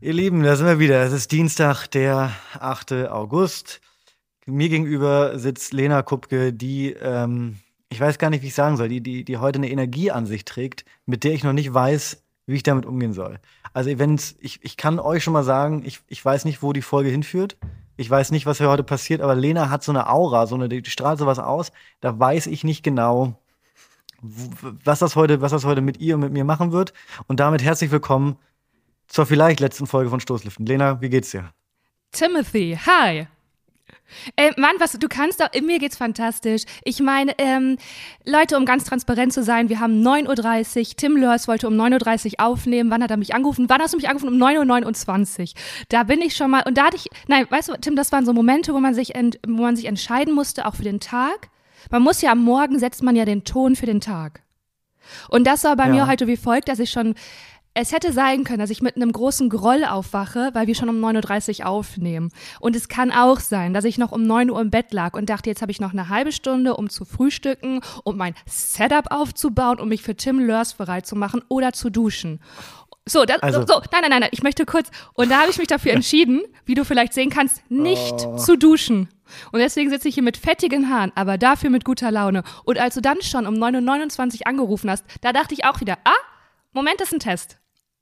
[0.00, 1.02] Ihr Lieben, da sind wir wieder.
[1.02, 2.92] Es ist Dienstag, der 8.
[3.10, 3.80] August.
[4.46, 8.88] Mir gegenüber sitzt Lena Kupke, die, ähm, ich weiß gar nicht, wie ich sagen soll,
[8.88, 12.22] die, die, die heute eine Energie an sich trägt, mit der ich noch nicht weiß,
[12.46, 13.40] wie ich damit umgehen soll.
[13.72, 16.82] Also, wenn's, ich, ich kann euch schon mal sagen, ich, ich weiß nicht, wo die
[16.82, 17.56] Folge hinführt.
[17.96, 20.68] Ich weiß nicht, was hier heute passiert, aber Lena hat so eine Aura, so eine,
[20.68, 21.72] die strahlt sowas aus.
[22.00, 23.34] Da weiß ich nicht genau,
[24.22, 26.92] was das heute, was das heute mit ihr und mit mir machen wird.
[27.26, 28.36] Und damit herzlich willkommen
[29.08, 30.66] zur vielleicht letzten Folge von Stoßliften.
[30.66, 31.52] Lena, wie geht's dir?
[32.12, 33.26] Timothy, hi.
[34.36, 36.62] Äh, Mann, was du kannst doch, mir geht's fantastisch.
[36.84, 37.76] Ich meine, ähm,
[38.24, 42.32] Leute, um ganz transparent zu sein, wir haben 9.30 Uhr, Tim Lörs wollte um 9.30
[42.32, 42.90] Uhr aufnehmen.
[42.90, 43.66] Wann hat er mich angerufen?
[43.68, 44.34] Wann hast du mich angerufen?
[44.34, 45.46] Um 9.29 Uhr.
[45.88, 48.24] Da bin ich schon mal, und da hatte ich, nein, weißt du, Tim, das waren
[48.24, 51.50] so Momente, wo man sich, ent, wo man sich entscheiden musste, auch für den Tag.
[51.90, 54.42] Man muss ja am Morgen setzt man ja den Ton für den Tag.
[55.28, 55.90] Und das war bei ja.
[55.90, 57.14] mir heute wie folgt, dass ich schon
[57.80, 60.96] es hätte sein können, dass ich mit einem großen Groll aufwache, weil wir schon um
[60.96, 62.30] 9.30 Uhr aufnehmen.
[62.58, 65.30] Und es kann auch sein, dass ich noch um 9 Uhr im Bett lag und
[65.30, 69.78] dachte, jetzt habe ich noch eine halbe Stunde, um zu frühstücken, um mein Setup aufzubauen,
[69.78, 72.40] um mich für Tim Lörs bereit zu machen oder zu duschen.
[73.06, 74.90] So, das, also, so, so, nein, nein, nein, ich möchte kurz.
[75.14, 78.36] Und da habe ich mich dafür entschieden, wie du vielleicht sehen kannst, nicht oh.
[78.36, 79.08] zu duschen.
[79.52, 82.42] Und deswegen sitze ich hier mit fettigen Haaren, aber dafür mit guter Laune.
[82.64, 85.96] Und als du dann schon um 9.29 Uhr angerufen hast, da dachte ich auch wieder,
[86.04, 86.10] ah,
[86.72, 87.58] Moment, das ist ein Test.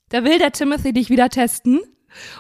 [0.09, 1.81] Da will der Timothy dich wieder testen.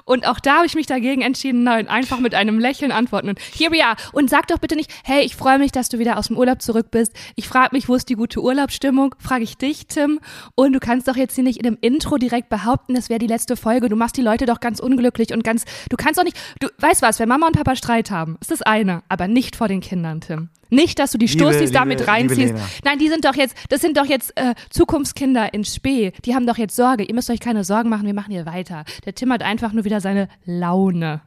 [0.04, 3.28] Und auch da habe ich mich dagegen entschieden, nein, einfach mit einem Lächeln antworten.
[3.28, 3.96] Und here we are.
[4.12, 6.62] Und sag doch bitte nicht, hey, ich freue mich, dass du wieder aus dem Urlaub
[6.62, 7.12] zurück bist.
[7.34, 9.16] Ich frage mich, wo ist die gute Urlaubsstimmung?
[9.18, 10.20] Frage ich dich, Tim.
[10.54, 13.26] Und du kannst doch jetzt hier nicht in dem Intro direkt behaupten, das wäre die
[13.26, 13.88] letzte Folge.
[13.88, 17.02] Du machst die Leute doch ganz unglücklich und ganz, du kannst doch nicht, du weißt
[17.02, 20.20] was, wenn Mama und Papa Streit haben, ist das eine, aber nicht vor den Kindern,
[20.20, 20.50] Tim.
[20.70, 22.54] Nicht, dass du die Stoßis damit reinziehst.
[22.84, 26.12] Nein, die sind doch jetzt, das sind doch jetzt äh, Zukunftskinder in Spee.
[26.24, 27.04] Die haben doch jetzt Sorge.
[27.04, 28.84] Ihr müsst euch keine Sorgen machen, wir machen hier weiter.
[29.04, 31.20] Der Tim hat einfach nur wieder seine Laune.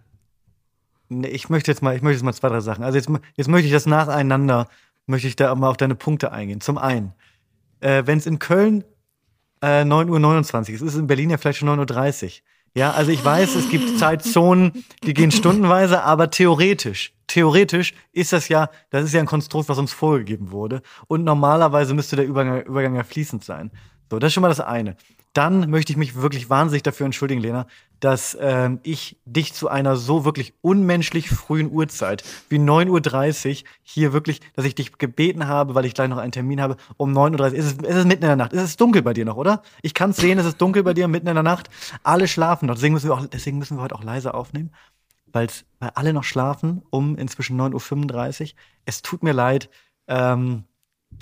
[1.10, 2.84] Nee, ich möchte jetzt mal, ich möchte jetzt mal zwei, drei Sachen.
[2.84, 4.68] Also jetzt, jetzt möchte ich das nacheinander,
[5.08, 6.62] möchte ich da mal auf deine Punkte eingehen.
[6.62, 7.14] Zum einen,
[7.80, 8.84] äh, wenn es in Köln
[9.62, 12.32] äh, 9.29 Uhr ist, ist es in Berlin ja vielleicht schon 9.30 Uhr.
[12.76, 18.48] Ja, also ich weiß, es gibt Zeitzonen, die gehen stundenweise, aber theoretisch, theoretisch ist das
[18.48, 20.82] ja, das ist ja ein Konstrukt, was uns vorgegeben wurde.
[21.08, 23.72] Und normalerweise müsste der Übergang, Übergang ja fließend sein.
[24.10, 24.96] So, das ist schon mal das eine
[25.34, 27.68] dann möchte ich mich wirklich wahnsinnig dafür entschuldigen, Lena,
[28.00, 34.14] dass ähm, ich dich zu einer so wirklich unmenschlich frühen Uhrzeit wie 9.30 Uhr hier
[34.14, 37.40] wirklich, dass ich dich gebeten habe, weil ich gleich noch einen Termin habe, um 9.30
[37.40, 37.46] Uhr.
[37.46, 38.54] Es ist, es ist mitten in der Nacht.
[38.54, 39.62] Es ist dunkel bei dir noch, oder?
[39.82, 41.70] Ich kann es sehen, es ist dunkel bei dir mitten in der Nacht.
[42.04, 42.76] Alle schlafen noch.
[42.76, 44.72] Deswegen müssen wir, auch, deswegen müssen wir heute auch leise aufnehmen,
[45.28, 45.48] weil
[45.80, 48.50] alle noch schlafen um inzwischen 9.35 Uhr.
[48.86, 49.70] Es tut mir leid.
[50.08, 50.64] Ähm,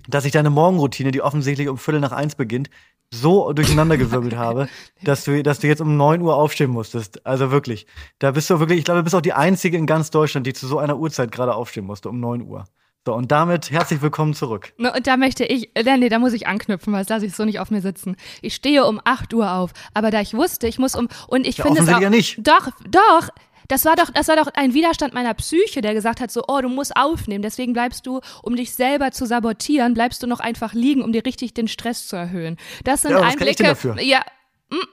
[0.07, 2.69] dass ich deine Morgenroutine, die offensichtlich um Viertel nach eins beginnt,
[3.11, 4.67] so durcheinandergewirbelt habe,
[5.03, 7.25] dass du, dass du jetzt um 9 Uhr aufstehen musstest.
[7.25, 7.87] Also wirklich.
[8.19, 10.53] Da bist du wirklich, ich glaube, du bist auch die Einzige in ganz Deutschland, die
[10.53, 12.65] zu so einer Uhrzeit gerade aufstehen musste, um 9 Uhr.
[13.07, 14.73] So, und damit herzlich willkommen zurück.
[14.77, 17.45] Und da möchte ich, äh, nee, da muss ich anknüpfen, weil das lasse ich so
[17.45, 18.17] nicht auf mir sitzen.
[18.41, 21.55] Ich stehe um 8 Uhr auf, aber da ich wusste, ich muss um, und ich
[21.55, 22.01] ja, finde es auch.
[22.01, 22.45] Ja nicht.
[22.45, 23.29] Doch, doch,
[23.67, 26.61] das war doch, das war doch ein Widerstand meiner Psyche, der gesagt hat so, oh,
[26.61, 27.41] du musst aufnehmen.
[27.41, 31.25] Deswegen bleibst du, um dich selber zu sabotieren, bleibst du noch einfach liegen, um dir
[31.25, 32.57] richtig den Stress zu erhöhen.
[32.83, 33.75] Das sind ja, Einblicke.
[33.99, 34.21] Ja,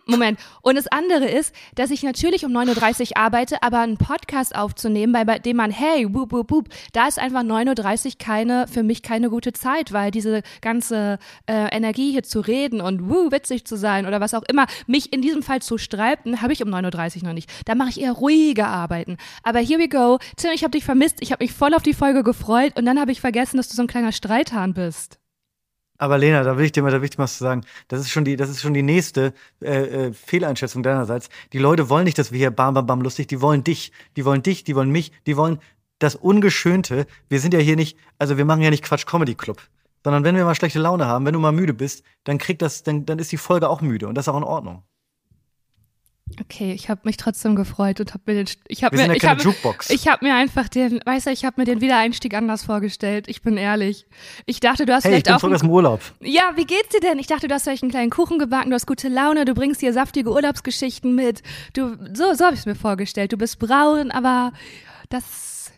[0.06, 0.38] Moment.
[0.62, 5.12] Und das andere ist, dass ich natürlich um 9.30 Uhr arbeite, aber einen Podcast aufzunehmen,
[5.12, 8.82] bei, bei dem man, hey, boop, boop, boop, da ist einfach 9.30 Uhr keine, für
[8.82, 13.64] mich keine gute Zeit, weil diese ganze äh, Energie hier zu reden und wuh, witzig
[13.66, 16.68] zu sein oder was auch immer, mich in diesem Fall zu streiten, habe ich um
[16.68, 17.50] 9.30 Uhr noch nicht.
[17.64, 19.16] Da mache ich eher ruhige Arbeiten.
[19.42, 20.18] Aber here we go.
[20.36, 23.00] Tim, ich habe dich vermisst, ich habe mich voll auf die Folge gefreut und dann
[23.00, 25.18] habe ich vergessen, dass du so ein kleiner Streithahn bist.
[26.04, 27.62] Aber Lena, da will ich dir mal, da will ich dir was sagen.
[27.88, 29.32] Das ist schon die, das ist schon die nächste
[29.62, 31.31] äh, äh, Fehleinschätzung deinerseits.
[31.54, 33.26] Die Leute wollen nicht, dass wir hier bam, bam, bam lustig.
[33.28, 35.60] Die wollen dich, die wollen dich, die wollen mich, die wollen
[36.00, 37.06] das Ungeschönte.
[37.31, 39.62] Wir sind ja hier nicht, also wir machen ja nicht Quatsch Comedy Club,
[40.04, 42.82] sondern wenn wir mal schlechte Laune haben, wenn du mal müde bist, dann kriegt das,
[42.82, 44.82] dann, dann ist die Folge auch müde und das ist auch in Ordnung.
[46.40, 49.24] Okay, ich habe mich trotzdem gefreut und habe mir den ich habe mir ja ich
[49.24, 49.42] habe
[49.88, 53.28] ich habe mir einfach den weißt du, ich habe mir den Wiedereinstieg anders vorgestellt.
[53.28, 54.06] Ich bin ehrlich.
[54.47, 56.00] Ich dachte, du hast hey, vielleicht ich bin auch zurück aus dem Urlaub.
[56.21, 57.18] Ja, wie geht's dir denn?
[57.18, 59.80] Ich dachte, du hast vielleicht einen kleinen Kuchen gebacken, du hast gute Laune, du bringst
[59.80, 61.42] hier saftige Urlaubsgeschichten mit.
[61.74, 63.32] Du so so habe ich mir vorgestellt.
[63.32, 64.53] Du bist braun, aber
[65.10, 65.72] das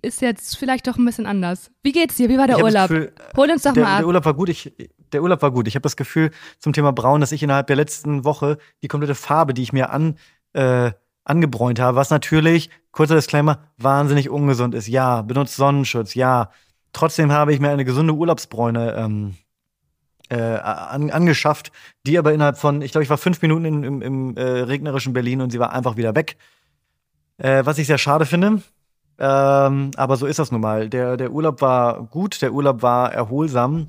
[0.00, 1.70] ist jetzt vielleicht doch ein bisschen anders.
[1.82, 2.28] Wie geht's dir?
[2.28, 2.88] Wie war der Urlaub?
[2.88, 3.98] Gefühl, Hol uns doch der, mal ab.
[3.98, 4.48] Der Urlaub war gut.
[4.48, 4.72] Ich
[5.12, 5.68] der Urlaub war gut.
[5.68, 9.14] Ich habe das Gefühl zum Thema Braun, dass ich innerhalb der letzten Woche die komplette
[9.14, 10.16] Farbe, die ich mir an,
[10.52, 10.92] äh,
[11.24, 14.88] angebräunt habe, was natürlich, kurzer Disclaimer, wahnsinnig ungesund ist.
[14.88, 16.50] Ja, benutzt Sonnenschutz, ja.
[16.92, 19.34] Trotzdem habe ich mir eine gesunde Urlaubsbräune ähm,
[20.28, 21.72] äh, an, angeschafft,
[22.06, 25.12] die aber innerhalb von, ich glaube, ich war fünf Minuten in, im, im äh, regnerischen
[25.12, 26.36] Berlin und sie war einfach wieder weg.
[27.38, 28.62] Äh, was ich sehr schade finde.
[29.18, 30.88] Ähm, aber so ist das nun mal.
[30.88, 33.88] Der, der Urlaub war gut, der Urlaub war erholsam.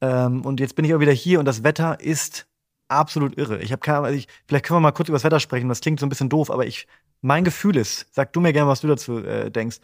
[0.00, 2.46] Ähm, und jetzt bin ich auch wieder hier und das Wetter ist
[2.88, 3.60] absolut irre.
[3.60, 5.68] Ich habe keine Ahnung, ich, vielleicht können wir mal kurz über das Wetter sprechen.
[5.68, 6.86] Das klingt so ein bisschen doof, aber ich,
[7.20, 9.78] mein Gefühl ist, sag du mir gerne, was du dazu äh, denkst.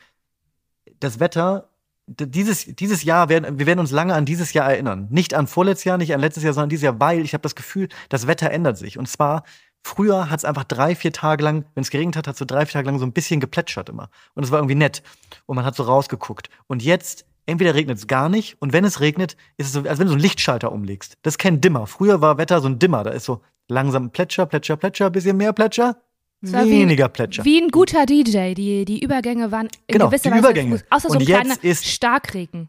[1.01, 1.69] Das Wetter,
[2.07, 5.09] dieses, dieses Jahr werden, wir werden uns lange an dieses Jahr erinnern.
[5.11, 7.55] Nicht an vorletztes Jahr, nicht an letztes Jahr, sondern dieses Jahr, weil ich habe das
[7.55, 8.99] Gefühl, das Wetter ändert sich.
[8.99, 9.45] Und zwar,
[9.83, 12.45] früher hat es einfach drei, vier Tage lang, wenn es geregnet hat, hat es so
[12.45, 14.09] drei, vier Tage lang so ein bisschen geplätschert immer.
[14.35, 15.03] Und es war irgendwie nett.
[15.47, 16.49] Und man hat so rausgeguckt.
[16.69, 19.99] Und jetzt entweder regnet es gar nicht und wenn es regnet, ist es so, als
[19.99, 21.17] wenn du so einen Lichtschalter umlegst.
[21.23, 21.87] Das ist kein Dimmer.
[21.87, 23.05] Früher war Wetter so ein Dimmer.
[23.05, 25.97] Da ist so langsam Plätscher, Plätscher, Plätscher, bisschen mehr Plätscher,
[26.41, 27.45] weniger Plätscher.
[27.45, 28.55] Wie ein guter DJ.
[28.55, 30.83] Die, die Übergänge waren in Genau, gewisser Weise Übergänge.
[30.91, 32.69] außer so ein kleiner ist- Starkregen.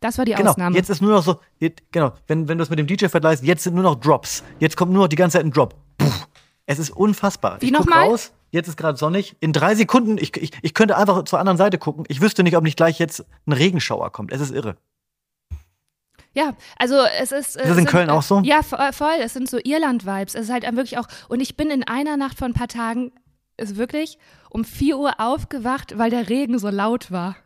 [0.00, 0.76] Das war die Genau, Ausnahme.
[0.76, 3.42] jetzt ist nur noch so, jetzt- genau, wenn, wenn du es mit dem DJ vergleichst,
[3.44, 4.44] jetzt sind nur noch Drops.
[4.60, 5.74] Jetzt kommt nur noch die ganze Zeit ein Drop.
[5.98, 6.06] Puh.
[6.66, 7.56] Es ist unfassbar.
[7.60, 8.08] Wie nochmal?
[8.08, 9.36] raus, jetzt ist gerade sonnig.
[9.40, 12.04] In drei Sekunden, ich, ich, ich könnte einfach zur anderen Seite gucken.
[12.08, 14.32] Ich wüsste nicht, ob nicht gleich jetzt ein Regenschauer kommt.
[14.32, 14.76] Es ist irre.
[16.34, 17.56] Ja, also es ist.
[17.56, 18.40] das in Köln auch so?
[18.44, 19.16] Ja, vo- äh, voll.
[19.20, 20.34] Es sind so Irland-Vibes.
[20.34, 21.08] Es ist halt wirklich auch.
[21.28, 23.12] Und ich bin in einer Nacht von ein paar Tagen,
[23.56, 24.18] ist wirklich
[24.50, 27.36] um 4 Uhr aufgewacht, weil der Regen so laut war.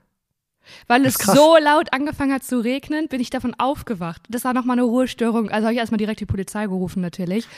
[0.87, 4.23] Weil es ist so laut angefangen hat zu regnen, bin ich davon aufgewacht.
[4.29, 5.49] Das war nochmal eine Ruhestörung.
[5.51, 7.49] Also habe ich erstmal direkt die Polizei gerufen, natürlich.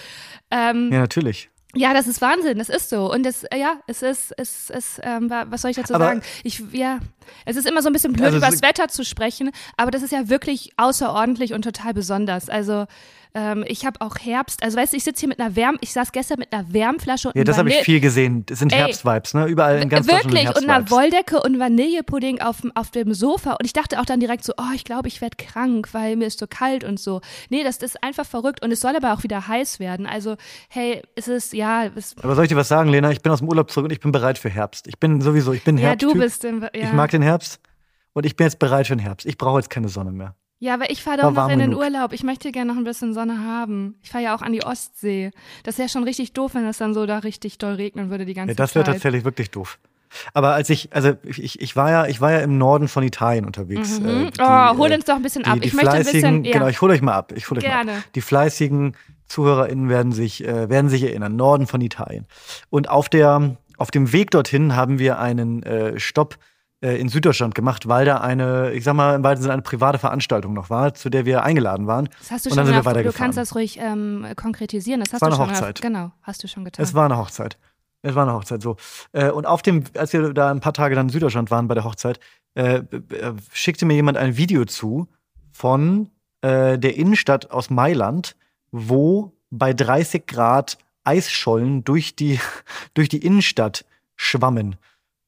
[0.50, 1.50] Ähm, Ja, natürlich.
[1.74, 3.12] Ja, das ist Wahnsinn, das ist so.
[3.12, 6.06] Und das, äh, ja, es ist, es ist, ähm, wa- was soll ich dazu Aber-
[6.06, 6.22] sagen?
[6.42, 6.98] Ich, ja,
[7.44, 10.02] es ist immer so ein bisschen blöd, Also über das Wetter zu sprechen, aber das
[10.02, 12.48] ist ja wirklich außerordentlich und total besonders.
[12.48, 12.86] Also,
[13.34, 15.92] ähm, ich habe auch Herbst, also weißt du, ich sitze hier mit einer Wärm, ich
[15.92, 18.46] saß gestern mit einer Wärmflasche und Ja, das habe ich viel gesehen.
[18.46, 18.78] Das sind Ey.
[18.78, 19.46] Herbstvibes, ne?
[19.46, 20.90] Überall in ganz Deutschland Wirklich, und einer.
[20.90, 23.52] Wolldecke und Vanillepudding auf, dem- auf dem Sofa.
[23.52, 26.26] Und ich dachte auch dann direkt so, oh, ich glaube, ich werde krank, weil mir
[26.26, 27.20] ist so kalt und so.
[27.50, 28.62] Nee, das, das ist einfach verrückt.
[28.64, 30.06] Und es soll aber auch wieder heiß werden.
[30.06, 30.36] Also,
[30.68, 33.10] hey, es ist, ja, es, Aber soll ich dir was sagen, Lena?
[33.10, 34.86] Ich bin aus dem Urlaub zurück und ich bin bereit für Herbst.
[34.86, 36.12] Ich bin sowieso, ich bin ja, Herbsttyp.
[36.12, 36.68] du bist im, ja.
[36.72, 37.58] Ich mag den Herbst
[38.12, 39.26] und ich bin jetzt bereit für den Herbst.
[39.26, 40.36] Ich brauche jetzt keine Sonne mehr.
[40.58, 41.82] Ja, aber ich fahre doch noch in den genug.
[41.82, 42.12] Urlaub.
[42.12, 43.96] Ich möchte gerne noch ein bisschen Sonne haben.
[44.02, 45.30] Ich fahre ja auch an die Ostsee.
[45.62, 48.34] Das ja schon richtig doof, wenn es dann so da richtig doll regnen würde die
[48.34, 48.94] ganze Ja, das wäre Zeit.
[48.94, 49.78] tatsächlich wirklich doof.
[50.32, 53.44] Aber als ich, also ich, ich war ja, ich war ja im Norden von Italien
[53.44, 54.00] unterwegs.
[54.00, 54.06] Mhm.
[54.06, 55.58] Äh, die, oh, hol äh, uns doch ein bisschen die, ab.
[55.60, 56.52] Die ich möchte ein bisschen, ja.
[56.52, 57.32] genau, ich hole euch mal ab.
[57.34, 57.92] Ich hole euch mal Gerne.
[57.98, 58.04] ab.
[58.14, 58.96] Die fleißigen
[59.26, 61.36] ZuhörerInnen werden sich, äh, werden sich erinnern.
[61.36, 62.26] Norden von Italien.
[62.70, 66.36] Und auf der, auf dem Weg dorthin haben wir einen äh, Stopp
[66.84, 69.98] äh, in Süddeutschland gemacht, weil da eine, ich sag mal, im weitesten Sinne eine private
[69.98, 72.08] Veranstaltung noch war, zu der wir eingeladen waren.
[72.18, 75.00] das hast du und schon dann sind wir auf- Du kannst das ruhig ähm, konkretisieren.
[75.00, 75.54] Das hast war du eine schon.
[75.54, 75.80] Hochzeit.
[75.80, 76.84] Genau, hast du schon getan.
[76.84, 77.56] Es war eine Hochzeit.
[78.02, 78.76] Es war eine Hochzeit, so.
[79.12, 81.74] Äh, und auf dem, als wir da ein paar Tage dann in Süddeutschland waren bei
[81.74, 82.20] der Hochzeit,
[82.54, 82.84] äh, äh,
[83.52, 85.08] schickte mir jemand ein Video zu
[85.52, 86.10] von
[86.42, 88.36] äh, der Innenstadt aus Mailand,
[88.72, 92.38] wo bei 30 Grad Eisschollen durch die,
[92.94, 93.84] durch die Innenstadt
[94.16, 94.76] schwammen.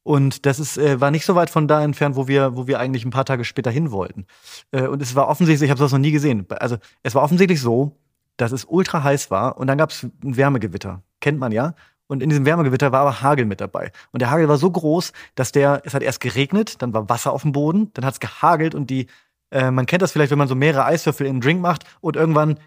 [0.07, 2.79] Und das ist, äh, war nicht so weit von da entfernt, wo wir, wo wir
[2.79, 4.25] eigentlich ein paar Tage später hin wollten.
[4.71, 6.47] Äh, und es war offensichtlich, ich habe das noch nie gesehen.
[6.49, 7.97] Also es war offensichtlich so,
[8.37, 11.03] dass es ultra heiß war und dann gab es ein Wärmegewitter.
[11.21, 11.75] Kennt man ja.
[12.07, 13.91] Und in diesem Wärmegewitter war aber Hagel mit dabei.
[14.13, 17.33] Und der Hagel war so groß, dass der, es hat erst geregnet, dann war Wasser
[17.33, 19.09] auf dem Boden, dann hat es gehagelt und die,
[19.51, 22.15] äh, man kennt das vielleicht, wenn man so mehrere Eiswürfel in einen Drink macht und
[22.15, 22.61] irgendwann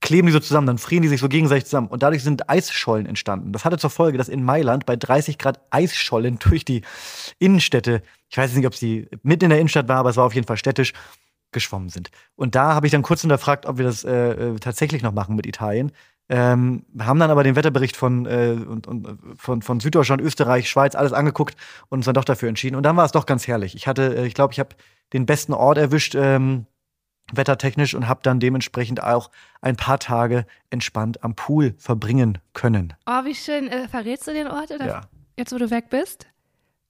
[0.00, 1.88] kleben die so zusammen, dann frieren die sich so gegenseitig zusammen.
[1.88, 3.52] Und dadurch sind Eisschollen entstanden.
[3.52, 6.82] Das hatte zur Folge, dass in Mailand bei 30 Grad Eisschollen durch die
[7.38, 10.34] Innenstädte, ich weiß nicht, ob sie mitten in der Innenstadt war, aber es war auf
[10.34, 10.92] jeden Fall städtisch,
[11.52, 12.10] geschwommen sind.
[12.36, 15.34] Und da habe ich dann kurz hinterfragt, ob wir das äh, äh, tatsächlich noch machen
[15.34, 15.92] mit Italien.
[16.28, 20.94] Ähm, haben dann aber den Wetterbericht von, äh, und, und, von, von Süddeutschland, Österreich, Schweiz,
[20.94, 21.56] alles angeguckt
[21.88, 22.76] und uns dann doch dafür entschieden.
[22.76, 23.74] Und dann war es doch ganz herrlich.
[23.74, 24.76] Ich hatte, äh, ich glaube, ich habe
[25.12, 26.66] den besten Ort erwischt, ähm,
[27.34, 32.94] wettertechnisch, und habe dann dementsprechend auch ein paar Tage entspannt am Pool verbringen können.
[33.06, 33.68] oh, wie schön.
[33.68, 35.00] Äh, verrätst du den Ort oder Ja.
[35.36, 36.26] jetzt, wo du weg bist?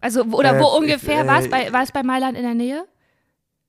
[0.01, 1.25] Also, oder Äh, wo ungefähr?
[1.25, 2.85] äh, war, es bei, bei Mailand in der Nähe?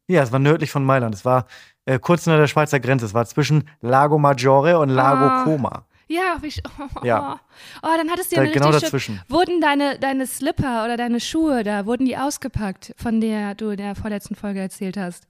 [0.08, 1.14] Ja, es war nördlich von Mailand.
[1.16, 1.46] Es war
[1.86, 3.06] äh, kurz hinter der Schweizer Grenze.
[3.06, 5.44] Es war zwischen Lago Maggiore und Lago Ah.
[5.44, 5.70] Como.
[6.08, 7.40] Ja, wie oh, Ja.
[7.82, 9.22] Oh, dann hattest du Da, ja eine genau richtig schön, dazwischen.
[9.30, 13.78] Wurden deine, deine Slipper oder deine Schuhe da, wurden die ausgepackt, von der du in
[13.78, 15.28] der vorletzten Folge erzählt hast?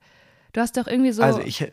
[0.54, 1.24] Du hast doch irgendwie so.
[1.24, 1.72] Also ich.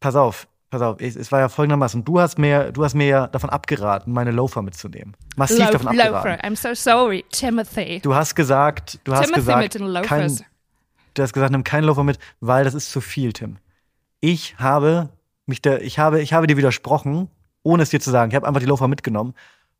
[0.00, 1.00] Pass auf, pass auf.
[1.00, 2.04] Es, es war ja folgendermaßen.
[2.04, 5.16] Du hast mir, du hast mir ja davon abgeraten, meine Loafer mitzunehmen.
[5.36, 6.30] Massiv Loaf- davon abgeraten.
[6.30, 6.44] Loafer.
[6.44, 8.00] I'm so sorry, Timothy.
[8.00, 10.44] Du hast gesagt, du hast Timothy gesagt, mit den kein, Loafers.
[11.14, 13.56] du hast gesagt, nimm keinen Loafer mit, weil das ist zu viel, Tim.
[14.20, 15.08] Ich habe
[15.46, 17.28] mich da, ich habe, ich habe dir widersprochen,
[17.62, 18.30] ohne es dir zu sagen.
[18.30, 19.34] Ich habe einfach die Loafer mitgenommen.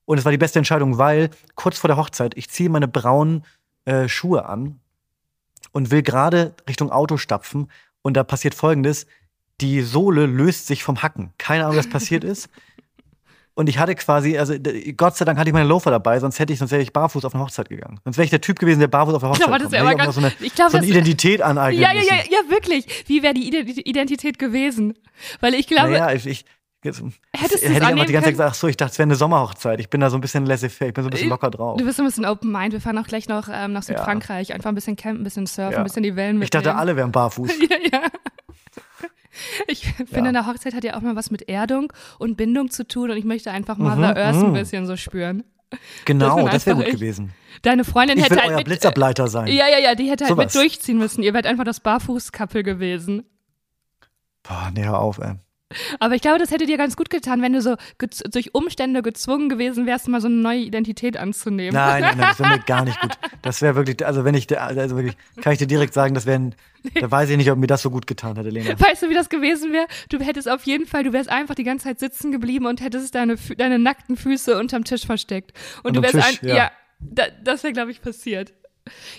[0.07, 3.45] Und es war die beste Entscheidung, weil kurz vor der Hochzeit, ich ziehe meine braunen
[3.87, 4.81] äh, Schuhe an
[5.75, 7.71] und will gerade Richtung Auto stapfen.
[8.01, 9.07] Und da passiert folgendes:
[9.61, 11.33] die Sohle löst sich vom Hacken.
[11.37, 12.49] Keine Ahnung, was passiert ist.
[13.57, 14.55] Und ich hatte quasi, also
[14.97, 17.25] Gott sei Dank hatte ich meine Loafer dabei, sonst hätte ich, sonst wäre ich barfuß
[17.25, 18.01] auf eine Hochzeit gegangen.
[18.03, 19.91] Sonst wäre ich der Typ gewesen, der barfuß auf eine Hochzeit das Hätte wäre ich
[19.93, 22.03] aber auch noch so eine, ganz- ich glaub, so eine das- Identität aneignen Ja, ja,
[22.03, 23.05] ja, ja, wirklich.
[23.07, 24.95] Wie wäre die Ident- Identität gewesen?
[25.41, 26.45] Weil ich glaube, naja, ich, ich
[26.85, 27.03] jetzt,
[27.35, 29.17] Hättest hätte ich annehmen die ganze Zeit gesagt, ach so, ich dachte, es wäre eine
[29.17, 29.81] Sommerhochzeit.
[29.81, 31.77] Ich bin da so ein bisschen laissez-faire, ich bin so ein bisschen Äh, locker drauf.
[31.79, 32.73] du bist ein bisschen Open Mind.
[32.73, 34.53] Wir fahren auch gleich noch ähm, nach Südfrankreich.
[34.55, 35.79] Einfach ein bisschen campen, ein bisschen surfen, Ja.
[35.79, 36.43] ein bisschen die Wellen mitnehmen.
[36.45, 37.51] Ich dachte, alle wären barfuß.
[37.71, 38.03] Ja, ja.
[39.67, 40.23] Ich finde, Ja.
[40.41, 43.25] eine Hochzeit hat ja auch mal was mit Erdung und Bindung zu tun und ich
[43.25, 44.55] möchte einfach Mother Earth ein mhm.
[44.55, 45.43] bisschen so spüren.
[46.05, 46.95] Genau, das wäre gut ich.
[46.95, 47.33] gewesen.
[47.63, 49.49] Deine Freundin Ich hätte halt euer mit, Blitzableiter sein.
[49.49, 50.55] Ja, ja, ja, die hätte halt Sowas.
[50.55, 51.23] mit durchziehen müssen.
[51.25, 53.25] Ihr wärt einfach das Barfuß-Couple gewesen.
[54.45, 55.35] Boah, nee, hör auf, ey.
[56.01, 57.77] Aber ich glaube, das hätte dir ganz gut getan, wenn du so
[58.31, 61.75] durch Umstände gezwungen gewesen wärst, mal so eine neue Identität anzunehmen.
[61.75, 63.13] Nein, nein, nein, das wäre mir gar nicht gut.
[63.43, 66.39] Das wäre wirklich, also wenn ich, also wirklich, kann ich dir direkt sagen, das wäre,
[66.39, 66.55] ein-
[67.01, 68.79] da weiß ich nicht, ob mir das so gut getan hätte, Lena.
[68.79, 69.87] Weißt du, wie das gewesen wäre?
[70.11, 73.15] Du hättest auf jeden Fall, du wärst einfach die ganze Zeit sitzen geblieben und hättest
[73.15, 75.53] deine, deine nackten Füße unterm Tisch versteckt.
[75.83, 76.71] Und du Unterm wärst Tisch, ein, ja.
[77.01, 78.53] da, das wäre, glaube ich, passiert.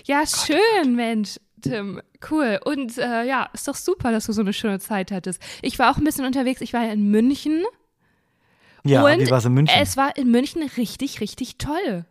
[0.04, 2.00] Ja, schön, Mensch, Tim.
[2.30, 2.60] Cool.
[2.64, 5.42] Und äh, ja, ist doch super, dass du so eine schöne Zeit hattest.
[5.62, 6.60] Ich war auch ein bisschen unterwegs.
[6.60, 7.64] Ich war ja in München.
[8.84, 9.76] Ja, und wie war es in München?
[9.80, 12.04] Es war in München richtig, richtig toll.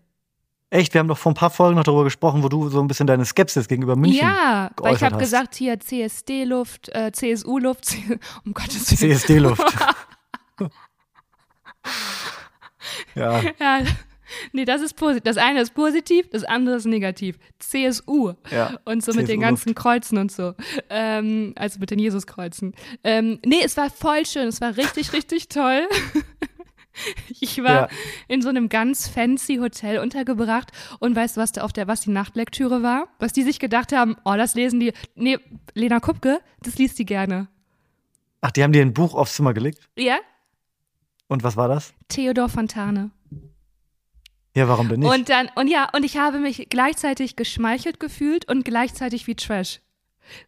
[0.72, 2.88] Echt, wir haben doch vor ein paar Folgen noch darüber gesprochen, wo du so ein
[2.88, 7.96] bisschen deine Skepsis gegenüber München ja, weil ich habe gesagt, hier CSD-Luft, äh, CSU-Luft,
[8.46, 9.16] um Gottes Willen.
[9.16, 9.64] CSD-Luft.
[13.16, 13.82] ja, Ja,
[14.54, 15.24] nee, das ist positiv.
[15.24, 17.38] Das eine ist positiv, das andere ist negativ.
[17.60, 18.34] CSU.
[18.52, 20.54] Ja, Und so mit den CSU ganzen Kreuzen und so.
[20.90, 22.74] Ähm, also mit den Jesuskreuzen.
[23.04, 24.48] Ähm, nee, es war voll schön.
[24.48, 25.88] Es war richtig, richtig toll.
[27.42, 27.88] Ich war Ja.
[28.30, 32.00] in so einem ganz fancy Hotel untergebracht und weißt du, was da auf der, was
[32.00, 33.10] die Nachtlektüre war?
[33.20, 34.94] Was die sich gedacht haben, oh, das lesen die.
[35.14, 35.38] Nee,
[35.74, 37.50] Lena Kupke, das liest die gerne.
[38.40, 39.80] ach, die haben dir ein Buch aufs Zimmer gelegt?
[39.98, 40.20] Ja?
[41.28, 41.94] Und was war das?
[42.08, 43.12] Theodor Fontane.
[44.56, 45.12] Ja, warum denn nicht?
[45.12, 49.82] Und dann, und ja, und ich habe mich gleichzeitig geschmeichelt gefühlt und gleichzeitig wie Trash.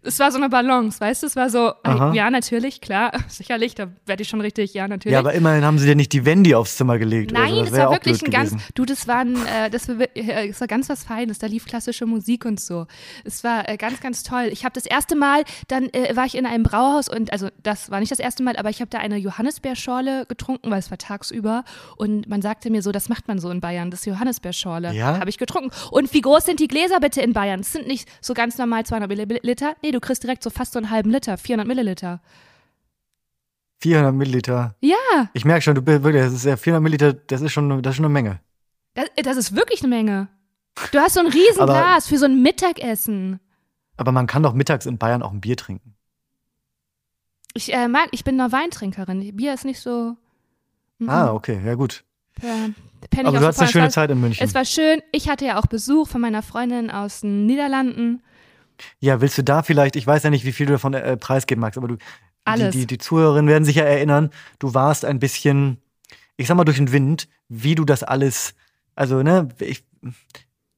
[0.01, 1.27] Es war so eine Balance, weißt du?
[1.27, 2.13] Es war so, Aha.
[2.13, 5.13] ja, natürlich, klar, sicherlich, da werde ich schon richtig, ja, natürlich.
[5.13, 7.31] ja, aber immerhin haben sie dir nicht die Wendy aufs Zimmer gelegt.
[7.31, 7.63] Nein, oder so.
[7.63, 8.67] das wär war wirklich ein ganz, gewesen.
[8.75, 11.39] du, das war, ein, äh, das, war, äh, das war ganz was Feines.
[11.39, 12.87] Da lief klassische Musik und so.
[13.23, 14.49] Es war äh, ganz, ganz toll.
[14.51, 17.91] Ich habe das erste Mal, dann äh, war ich in einem Brauhaus und, also das
[17.91, 20.97] war nicht das erste Mal, aber ich habe da eine Johannisbeerschorle getrunken, weil es war
[20.97, 21.63] tagsüber.
[21.95, 24.93] Und man sagte mir so, das macht man so in Bayern, das Johannisbeerschorle.
[24.93, 25.19] Ja?
[25.19, 25.71] Habe ich getrunken.
[25.91, 27.59] Und wie groß sind die Gläser bitte in Bayern?
[27.59, 29.66] Das sind nicht so ganz normal 200 Milliliter.
[29.81, 32.21] Nee, du kriegst direkt so fast so einen halben Liter, 400 Milliliter.
[33.81, 34.75] 400 Milliliter.
[34.81, 37.81] Ja, Ich merke schon, du bist wirklich, das ist ja 400 Milliliter, das ist schon,
[37.83, 38.39] das ist schon eine Menge.
[38.95, 40.27] das, das ist wirklich eine Menge.
[40.91, 43.39] Du hast so ein Riesenglas für so ein Mittagessen.
[43.97, 45.95] Aber man kann doch mittags in Bayern auch ein Bier trinken.
[47.53, 49.35] Ich äh, mag, ich bin eine Weintrinkerin.
[49.35, 50.15] Bier ist nicht so.
[50.99, 51.09] Mhm.
[51.09, 52.03] Ah, okay, ja gut.
[52.41, 52.69] Äh,
[53.11, 54.45] ich Aber du hattest eine schöne Zeit in München.
[54.45, 55.01] Es war schön.
[55.11, 58.21] Ich hatte ja auch Besuch von meiner Freundin aus den Niederlanden.
[58.99, 61.61] Ja, willst du da vielleicht, ich weiß ja nicht, wie viel du davon äh, preisgeben
[61.61, 61.97] magst, aber du,
[62.45, 62.73] Alles.
[62.73, 65.77] Die, die, die Zuhörerinnen werden sich ja erinnern, du warst ein bisschen,
[66.35, 68.55] ich sag mal, durch den Wind, wie du das alles,
[68.95, 69.83] also, ne, ich,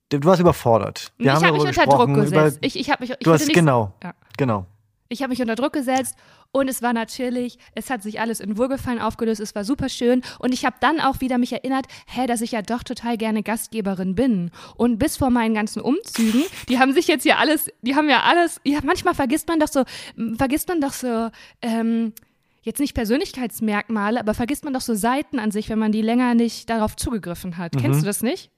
[0.09, 1.11] du warst überfordert.
[1.17, 2.57] Wir ich habe mich unter Druck gesetzt.
[2.57, 3.11] Über, ich ich habe mich.
[3.11, 4.13] Ich du hast, nicht, genau, Ja.
[4.37, 4.65] genau.
[5.11, 6.15] Ich habe mich unter Druck gesetzt
[6.51, 10.21] und es war natürlich, es hat sich alles in Wohlgefallen aufgelöst, es war super schön
[10.37, 13.41] und ich habe dann auch wieder mich erinnert, hä, dass ich ja doch total gerne
[13.41, 17.95] Gastgeberin bin und bis vor meinen ganzen Umzügen, die haben sich jetzt ja alles, die
[17.95, 19.83] haben ja alles, ja manchmal vergisst man doch so,
[20.15, 21.29] m, vergisst man doch so,
[21.63, 22.13] ähm,
[22.61, 26.35] jetzt nicht Persönlichkeitsmerkmale, aber vergisst man doch so Seiten an sich, wenn man die länger
[26.35, 27.75] nicht darauf zugegriffen hat.
[27.77, 28.51] Kennst du das nicht?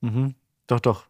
[0.00, 0.34] Mhm.
[0.68, 1.06] Doch, doch.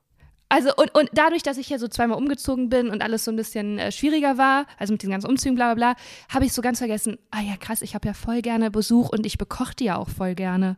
[0.52, 3.36] Also und, und dadurch, dass ich hier so zweimal umgezogen bin und alles so ein
[3.36, 6.60] bisschen äh, schwieriger war, also mit den ganzen Umzügen, bla bla bla, habe ich so
[6.60, 9.84] ganz vergessen, ah ja krass, ich habe ja voll gerne Besuch und ich bekoche die
[9.84, 10.76] ja auch voll gerne.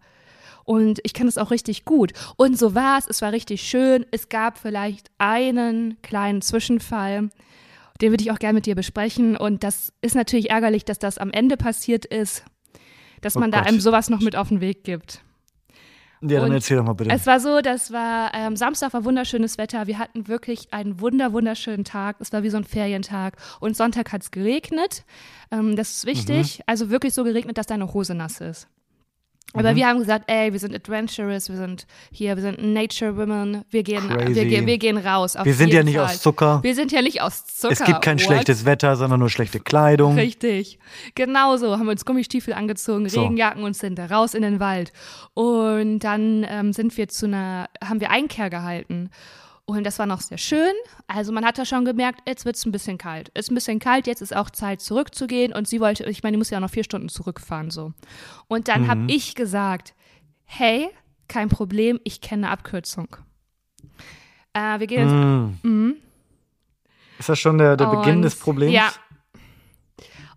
[0.63, 2.13] Und ich kann es auch richtig gut.
[2.37, 4.07] Und so war es, es war richtig schön.
[4.13, 7.31] Es gab vielleicht einen kleinen Zwischenfall,
[8.01, 9.37] den würde ich auch gerne mit dir besprechen.
[9.37, 12.45] Und das ist natürlich ärgerlich, dass das am Ende passiert ist,
[13.21, 13.69] dass Oh man da Gott.
[13.69, 15.21] einem sowas noch mit auf den Weg gibt.
[16.27, 17.11] Ja, dann Und erzähl doch mal bitte.
[17.11, 19.87] Es war so, das war ähm, Samstag war wunderschönes Wetter.
[19.87, 22.17] Wir hatten wirklich einen wunder wunderschönen Tag.
[22.19, 23.37] Es war wie so ein Ferientag.
[23.61, 25.05] Und Sonntag hat es geregnet.
[25.51, 26.59] Ähm, das ist wichtig.
[26.59, 26.65] Mhm.
[26.67, 28.69] Also wirklich so geregnet, dass deine Hose nass ist.
[29.53, 29.77] Aber Mhm.
[29.77, 33.85] wir haben gesagt, ey, wir sind adventurous, wir sind hier, wir sind Nature Women, wir
[33.85, 34.35] gehen, Crazy.
[34.35, 35.37] wir gehen, wir gehen raus.
[35.37, 36.07] Auf Wir sind ja nicht Fall.
[36.07, 36.59] aus Zucker.
[36.65, 37.73] Wir sind ja nicht aus Zucker.
[37.73, 38.23] es gibt kein What?
[38.27, 40.17] schlechtes Wetter, sondern nur schlechte Kleidung.
[40.17, 40.81] Richtig.
[41.15, 41.73] Genau so.
[41.79, 43.23] Haben wir uns Gummistiefel angezogen, So.
[43.23, 44.93] Regenjacken und sind da raus in den Wald.
[45.35, 49.11] Und dann ähm, sind wir zu einer, haben wir Einkehr gehalten.
[49.67, 50.73] Und das war noch sehr schön.
[51.07, 53.31] Also man hat da schon gemerkt, jetzt wird es ein bisschen kalt.
[53.33, 55.55] Es ist ein bisschen kalt, jetzt ist auch Zeit zurückzugehen.
[55.55, 57.93] Und sie wollte, ich meine, die muss ja auch noch vier Stunden zurückfahren so.
[58.47, 58.89] Und dann mhm.
[58.89, 59.95] habe ich gesagt,
[60.45, 60.91] hey,
[61.29, 63.17] kein Problem, ich kenne eine Abkürzung.
[64.53, 65.13] Äh, wir gehen jetzt.
[65.13, 65.69] Mm.
[65.69, 65.97] Mhm.
[67.19, 68.75] Ist das schon der, der Beginn des Problems?
[68.75, 68.93] Ja.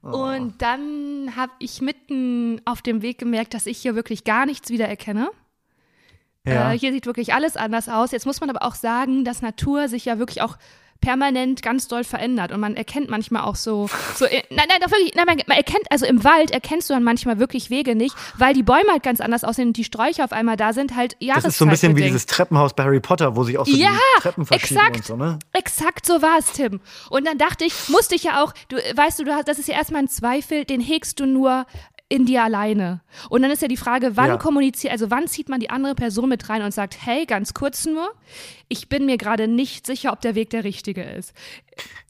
[0.04, 0.32] Oh.
[0.32, 4.70] Und dann habe ich mitten auf dem Weg gemerkt, dass ich hier wirklich gar nichts
[4.70, 5.30] wiedererkenne.
[6.48, 6.74] Ja.
[6.74, 8.12] Äh, hier sieht wirklich alles anders aus.
[8.12, 10.58] Jetzt muss man aber auch sagen, dass Natur sich ja wirklich auch
[11.02, 14.92] permanent ganz doll verändert und man erkennt manchmal auch so, so äh, nein, nein, doch
[14.92, 18.16] wirklich, nein, man, man, erkennt, also im Wald erkennst du dann manchmal wirklich Wege nicht,
[18.38, 21.16] weil die Bäume halt ganz anders aussehen und die Sträucher auf einmal da sind, halt
[21.20, 21.46] Jahreszeit.
[21.46, 23.76] Das ist so ein bisschen wie dieses Treppenhaus bei Harry Potter, wo sich auch so
[23.76, 25.40] ja, die Treppen verschieben exakt, und so, ne?
[25.54, 26.82] exakt so war es, Tim.
[27.10, 29.68] Und dann dachte ich, musste ich ja auch, du weißt du, du hast, das ist
[29.68, 31.66] ja erstmal ein Zweifel, den hegst du nur
[32.10, 33.02] in dir alleine.
[33.30, 34.38] Und dann ist ja die Frage, wann ja.
[34.38, 37.86] kommuniziert, also wann zieht man die andere Person mit rein und sagt, hey, ganz kurz
[37.86, 38.10] nur,
[38.70, 41.34] ich bin mir gerade nicht sicher, ob der Weg der richtige ist.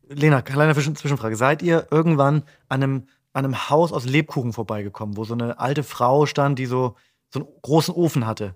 [0.07, 1.35] Lena, kleine Zwischenfrage.
[1.35, 5.83] Seid ihr irgendwann an einem, an einem Haus aus Lebkuchen vorbeigekommen, wo so eine alte
[5.83, 6.95] Frau stand, die so,
[7.29, 8.55] so einen großen Ofen hatte?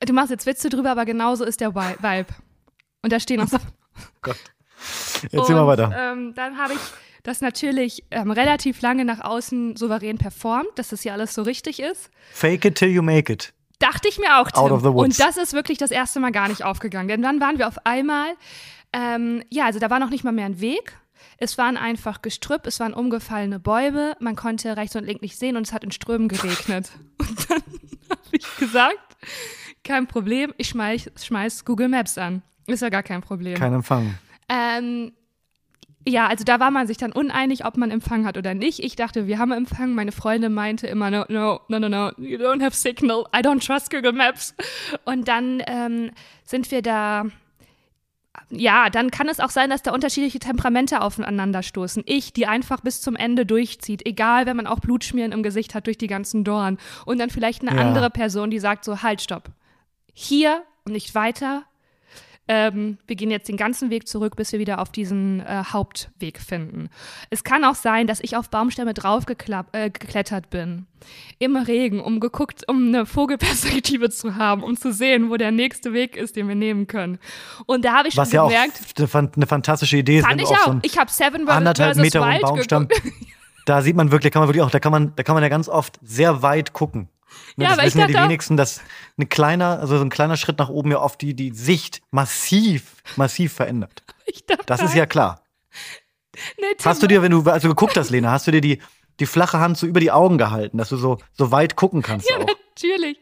[0.00, 2.26] Du machst jetzt Witze drüber, aber genauso ist der Vibe.
[3.02, 3.58] Und da stehen auch so.
[4.20, 4.36] Gott.
[5.30, 5.92] Jetzt sehen wir weiter.
[5.96, 6.80] Ähm, dann habe ich
[7.22, 11.80] das natürlich ähm, relativ lange nach außen souverän performt, dass das hier alles so richtig
[11.80, 12.10] ist.
[12.32, 13.52] Fake it till you make it.
[13.78, 14.62] Dachte ich mir auch, Tim.
[14.62, 15.18] Out of the woods.
[15.18, 17.08] Und das ist wirklich das erste Mal gar nicht aufgegangen.
[17.08, 18.28] Denn dann waren wir auf einmal,
[18.92, 20.96] ähm, ja, also da war noch nicht mal mehr ein Weg.
[21.38, 25.56] Es waren einfach Gestrüpp, es waren umgefallene Bäume, man konnte rechts und links nicht sehen
[25.56, 26.90] und es hat in Strömen geregnet.
[27.18, 27.62] Und dann
[28.10, 29.16] habe ich gesagt,
[29.84, 32.42] kein Problem, ich schmeiß, schmeiß Google Maps an.
[32.66, 33.58] Ist ja gar kein Problem.
[33.58, 34.18] Kein Empfang.
[34.48, 35.12] Ähm,
[36.06, 38.80] ja, also da war man sich dann uneinig, ob man Empfang hat oder nicht.
[38.80, 39.94] Ich dachte, wir haben Empfang.
[39.94, 43.24] Meine Freundin meinte immer, no, no, no, no, no, you don't have signal.
[43.34, 44.54] I don't trust Google Maps.
[45.04, 46.10] Und dann ähm,
[46.44, 47.26] sind wir da
[48.48, 52.02] ja, dann kann es auch sein, dass da unterschiedliche Temperamente aufeinanderstoßen.
[52.06, 55.86] Ich, die einfach bis zum Ende durchzieht, egal, wenn man auch Blutschmieren im Gesicht hat
[55.86, 56.78] durch die ganzen Dorn.
[57.06, 57.84] Und dann vielleicht eine ja.
[57.84, 59.50] andere Person, die sagt so, halt, stopp.
[60.14, 61.64] Hier und nicht weiter
[62.52, 66.40] ähm, wir gehen jetzt den ganzen Weg zurück, bis wir wieder auf diesen äh, Hauptweg
[66.40, 66.88] finden.
[67.30, 70.86] Es kann auch sein, dass ich auf Baumstämme draufgeklettert äh, bin,
[71.38, 75.92] im Regen, um geguckt, um eine Vogelperspektive zu haben, um zu sehen, wo der nächste
[75.92, 77.20] Weg ist, den wir nehmen können.
[77.66, 80.26] Und da habe ich Was schon ja gemerkt, auch eine fantastische Idee ist.
[80.26, 80.66] Fand ich auch.
[80.66, 82.88] So ich habe Seven anderthalb Meter Wild Baumstamm.
[83.66, 85.48] Da sieht man wirklich, kann man wirklich auch, da kann man, da kann man ja
[85.48, 87.08] ganz oft sehr weit gucken.
[87.56, 88.80] Ne, ja, das wissen ja die wenigsten, dass
[89.18, 93.02] ein kleiner, also so ein kleiner Schritt nach oben ja oft die, die Sicht massiv,
[93.16, 94.02] massiv verändert.
[94.66, 95.42] das ist ja klar.
[96.58, 98.80] Nee, hast du dir, wenn du also geguckt hast, Lena, hast du dir die,
[99.18, 102.28] die flache Hand so über die Augen gehalten, dass du so, so weit gucken kannst
[102.30, 102.46] ja, auch?
[102.46, 103.18] Natürlich.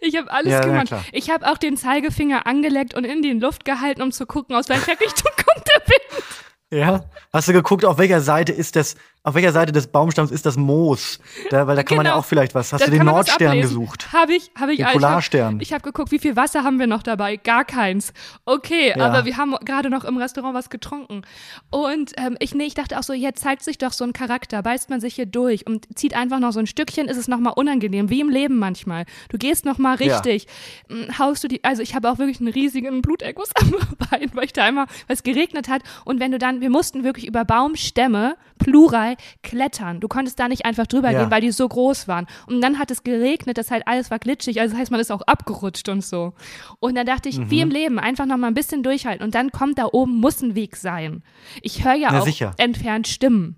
[0.00, 0.92] Ich habe alles ja, gemacht.
[1.12, 4.68] Ich habe auch den Zeigefinger angeleckt und in die Luft gehalten, um zu gucken, aus
[4.68, 6.24] welcher Richtung kommt der Wind.
[6.72, 7.04] Ja.
[7.32, 10.56] Hast du geguckt, auf welcher Seite ist das, auf welcher Seite des Baumstamms ist das
[10.56, 11.20] Moos?
[11.50, 11.96] Da, weil da kann genau.
[11.96, 12.20] man ja genau.
[12.20, 12.72] auch vielleicht was.
[12.72, 14.12] Hast da du den Nordstern gesucht?
[14.12, 14.78] Habe ich, habe ich.
[14.78, 15.60] Den Polarstern.
[15.60, 17.36] Ich habe hab geguckt, wie viel Wasser haben wir noch dabei?
[17.36, 18.12] Gar keins.
[18.44, 19.04] Okay, ja.
[19.04, 21.22] aber wir haben gerade noch im Restaurant was getrunken.
[21.70, 24.62] Und ähm, ich, nee, ich dachte auch so, jetzt zeigt sich doch so ein Charakter,
[24.62, 27.38] beißt man sich hier durch und zieht einfach noch so ein Stückchen, ist es noch
[27.38, 29.06] mal unangenehm, wie im Leben manchmal.
[29.28, 30.46] Du gehst noch mal richtig,
[30.88, 30.96] ja.
[30.96, 33.72] Hm, haust du die, also ich habe auch wirklich einen riesigen Bluterguss am
[34.10, 37.04] Bein, weil ich da einmal, weil es geregnet hat und wenn du dann wir mussten
[37.04, 40.00] wirklich über Baumstämme, plural, klettern.
[40.00, 41.20] Du konntest da nicht einfach drüber ja.
[41.20, 42.26] gehen, weil die so groß waren.
[42.46, 45.10] Und dann hat es geregnet, das heißt, alles war glitschig, also das heißt, man ist
[45.10, 46.34] auch abgerutscht und so.
[46.80, 47.50] Und dann dachte ich, mhm.
[47.50, 49.24] wie im Leben, einfach noch mal ein bisschen durchhalten.
[49.24, 51.22] Und dann kommt da oben, muss ein Weg sein.
[51.62, 52.52] Ich höre ja, ja, auch sicher.
[52.58, 53.56] entfernt Stimmen.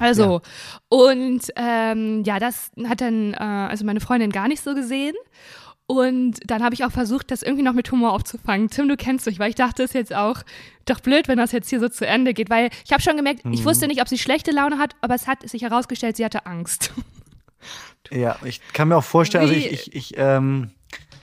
[0.00, 0.78] Also, ja.
[0.88, 5.14] und ähm, ja, das hat dann, äh, also meine Freundin gar nicht so gesehen.
[5.90, 8.70] Und dann habe ich auch versucht, das irgendwie noch mit Humor aufzufangen.
[8.70, 10.42] Tim, du kennst mich, weil ich dachte, es ist jetzt auch
[10.84, 12.48] doch blöd, wenn das jetzt hier so zu Ende geht.
[12.48, 13.52] Weil ich habe schon gemerkt, mhm.
[13.52, 16.46] ich wusste nicht, ob sie schlechte Laune hat, aber es hat sich herausgestellt, sie hatte
[16.46, 16.92] Angst.
[18.12, 20.70] Ja, ich kann mir auch vorstellen, also Wie, also ich, ich, ich ähm,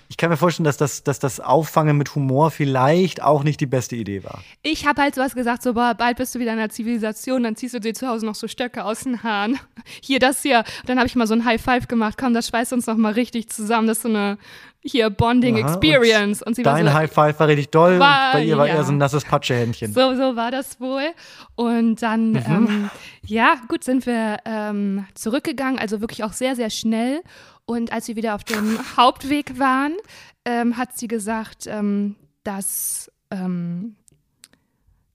[0.10, 3.65] ich kann mir vorstellen, dass das, dass das Auffangen mit Humor vielleicht auch nicht die
[3.65, 4.41] beste Idee war.
[4.63, 7.74] Ich habe halt sowas gesagt, so, bald bist du wieder in der Zivilisation, dann ziehst
[7.74, 9.60] du dir zu Hause noch so Stöcke aus den Haaren.
[10.02, 10.60] Hier, das hier.
[10.60, 12.17] Und dann habe ich mal so ein High Five gemacht.
[12.20, 13.88] Komm, das schweißt uns noch mal richtig zusammen.
[13.88, 14.38] Das ist so eine
[14.82, 16.41] hier Bonding Aha, Experience.
[16.41, 18.00] Und, und dein so, High Five war richtig doll.
[18.00, 18.76] War, bei ihr war ja.
[18.76, 19.93] eher so ein nasses Patschehändchen.
[19.93, 21.10] So, so war das wohl.
[21.56, 22.43] Und dann, mhm.
[22.48, 22.89] ähm,
[23.26, 27.22] ja, gut, sind wir ähm, zurückgegangen, also wirklich auch sehr, sehr schnell.
[27.69, 29.97] Und als wir wieder auf dem Hauptweg waren,
[30.45, 33.97] ähm, hat sie gesagt, ähm, dass ähm,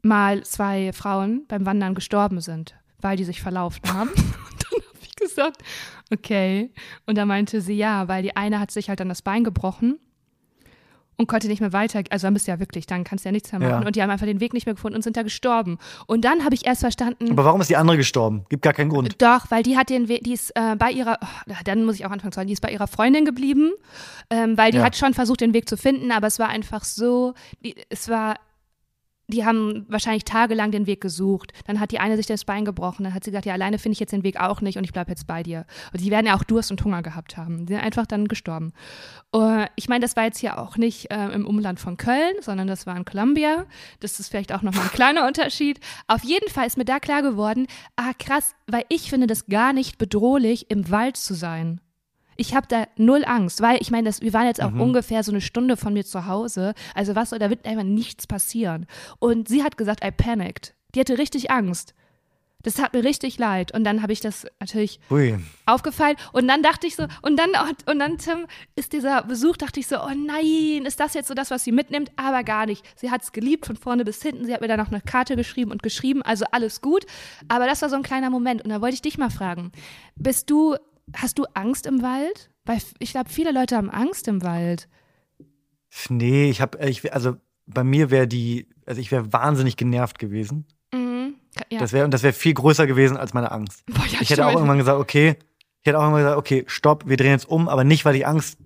[0.03, 4.11] mal zwei Frauen beim Wandern gestorben sind, weil die sich verlaufen haben.
[4.11, 5.63] Und dann habe ich gesagt,
[6.13, 6.75] okay.
[7.07, 9.99] Und da meinte sie, ja, weil die eine hat sich halt dann das Bein gebrochen
[11.23, 12.03] und konnte nicht mehr weiter.
[12.11, 13.81] Also dann bist du ja wirklich, dann kannst du ja nichts mehr machen.
[13.83, 13.87] Ja.
[13.87, 15.79] Und die haben einfach den Weg nicht mehr gefunden und sind da gestorben.
[16.07, 18.45] Und dann habe ich erst verstanden, Aber warum ist die andere gestorben?
[18.49, 19.21] Gibt gar keinen Grund.
[19.23, 22.05] doch, weil die hat den Weg, die ist äh, bei ihrer, oh, dann muss ich
[22.07, 23.73] auch anfangen zu sagen, die ist bei ihrer Freundin geblieben,
[24.31, 24.85] ähm, weil die Ja.
[24.85, 28.37] hat schon versucht, den Weg zu finden, aber es war einfach so, die, es war,
[29.33, 31.53] die haben wahrscheinlich tagelang den Weg gesucht.
[31.67, 33.95] Dann hat die eine sich das Bein gebrochen, dann hat sie gesagt, ja, alleine finde
[33.95, 35.65] ich jetzt den Weg auch nicht und ich bleibe jetzt bei dir.
[35.93, 37.67] Und die werden ja auch Durst und Hunger gehabt haben.
[37.67, 38.73] Die sind einfach dann gestorben.
[39.35, 42.67] Äh, ich meine, das war jetzt hier auch nicht äh, im Umland von Köln, sondern
[42.67, 43.67] das war in Columbia.
[44.01, 45.81] Das ist vielleicht auch nochmal ein kleiner Unterschied.
[46.07, 47.67] Auf jeden Fall ist mir da klar geworden,
[47.97, 51.81] ah krass, weil ich finde das gar nicht bedrohlich, im Wald zu sein.
[52.37, 55.41] Ich habe da null Angst, weil ich meine, wir waren jetzt auch ungefähr so eine
[55.41, 56.75] Stunde von mir zu Hause.
[56.95, 58.87] Also was soll, da wird einfach nichts passieren.
[59.19, 60.75] Und sie hat gesagt, I panicked.
[60.95, 61.95] Die hatte richtig Angst.
[62.63, 63.75] Das tat mir richtig leid.
[63.75, 65.37] Und dann habe ich das natürlich Ui.
[65.67, 66.17] aufgefallen.
[66.33, 67.51] Und dann dachte ich so, und dann,
[67.87, 71.35] und dann, Tim, ist dieser Besuch, dachte ich so, oh nein, ist das jetzt so
[71.35, 72.13] das, was sie mitnimmt?
[72.17, 72.85] Aber gar nicht.
[72.97, 74.45] Sie hat es geliebt von vorne bis hinten.
[74.45, 77.05] Sie hat mir dann auch eine Karte geschrieben und geschrieben, also alles gut.
[77.49, 78.63] Aber das war so ein kleiner Moment.
[78.63, 79.73] Und da wollte ich dich mal fragen,
[80.15, 80.77] bist du,
[81.15, 82.51] hast du Angst im Wald?
[82.65, 84.89] Weil ich glaube, viele Leute haben Angst im Wald.
[86.09, 87.37] Nee, ich habe, ich, also
[87.67, 90.67] bei mir wäre die, also ich wäre wahnsinnig genervt gewesen.
[90.93, 91.35] Mhm.
[91.71, 91.79] Ja.
[91.79, 93.85] Das wäre und das wäre viel größer gewesen als meine Angst.
[93.93, 95.37] Boah, ja, ich hätte auch irgendwann gesagt, okay,
[95.81, 98.27] ich hätte auch irgendwann gesagt, okay, stopp, wir drehen jetzt um, aber nicht, weil ich
[98.27, 98.59] Angst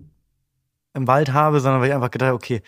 [0.93, 2.61] im Wald habe, sondern weil ich einfach gedacht habe, okay,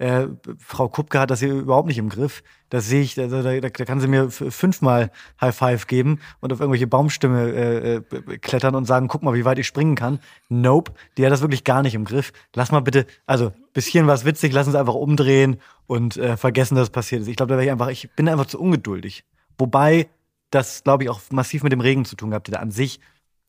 [0.00, 2.42] äh, Frau Kupke hat das hier überhaupt nicht im Griff.
[2.70, 5.10] Das sehe ich, also da, da, da kann sie mir fünfmal
[5.42, 9.44] High Five geben und auf irgendwelche Baumstämme äh, äh, klettern und sagen, guck mal, wie
[9.44, 10.20] weit ich springen kann.
[10.48, 12.32] Nope, die hat das wirklich gar nicht im Griff.
[12.54, 16.38] Lass mal bitte, also bis hierhin war es witzig, lass uns einfach umdrehen und äh,
[16.38, 17.28] vergessen, dass es passiert ist.
[17.28, 19.24] Ich glaube, da wäre ich einfach, ich bin einfach zu ungeduldig.
[19.58, 20.08] Wobei
[20.48, 23.00] das, glaube ich, auch massiv mit dem Regen zu tun gehabt hätte an sich.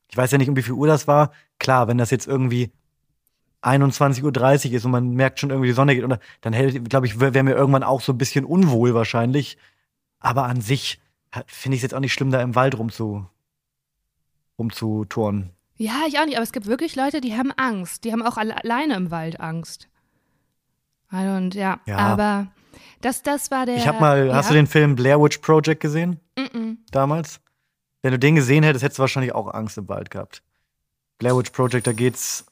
[0.08, 1.32] Ich weiß ja nicht, um wie viel Uhr das war.
[1.58, 2.72] Klar, wenn das jetzt irgendwie
[3.62, 7.06] 21.30 Uhr ist und man merkt schon irgendwie, die Sonne geht unter, dann hätte, glaube
[7.06, 9.56] ich, wäre wär mir irgendwann auch so ein bisschen unwohl wahrscheinlich.
[10.18, 11.00] Aber an sich
[11.46, 13.26] finde ich es jetzt auch nicht schlimm, da im Wald rumzu,
[14.58, 15.50] rumzuturnen.
[15.76, 18.04] Ja, ich auch nicht, aber es gibt wirklich Leute, die haben Angst.
[18.04, 19.88] Die haben auch alle, alleine im Wald Angst.
[21.10, 21.98] Und ja, Ja.
[21.98, 22.48] aber
[23.00, 23.76] das, das war der.
[23.76, 24.34] Ich habe mal, ja?
[24.34, 26.20] hast du den Film Blair Witch Project gesehen?
[26.36, 26.76] Mm-mm.
[26.90, 27.40] damals?
[28.00, 30.42] Wenn du den gesehen hättest, hättest du wahrscheinlich auch Angst im Wald gehabt.
[31.18, 32.46] Blair Witch Project, da geht's.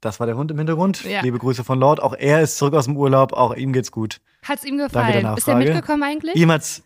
[0.00, 1.04] Das war der Hund im Hintergrund.
[1.04, 1.22] Ja.
[1.22, 2.00] Liebe Grüße von Lord.
[2.00, 3.32] Auch er ist zurück aus dem Urlaub.
[3.32, 4.20] Auch ihm geht's gut.
[4.42, 5.36] Hat's ihm Danke gefallen?
[5.36, 6.36] Ist er mitgekommen eigentlich?
[6.36, 6.82] Ihm hat's.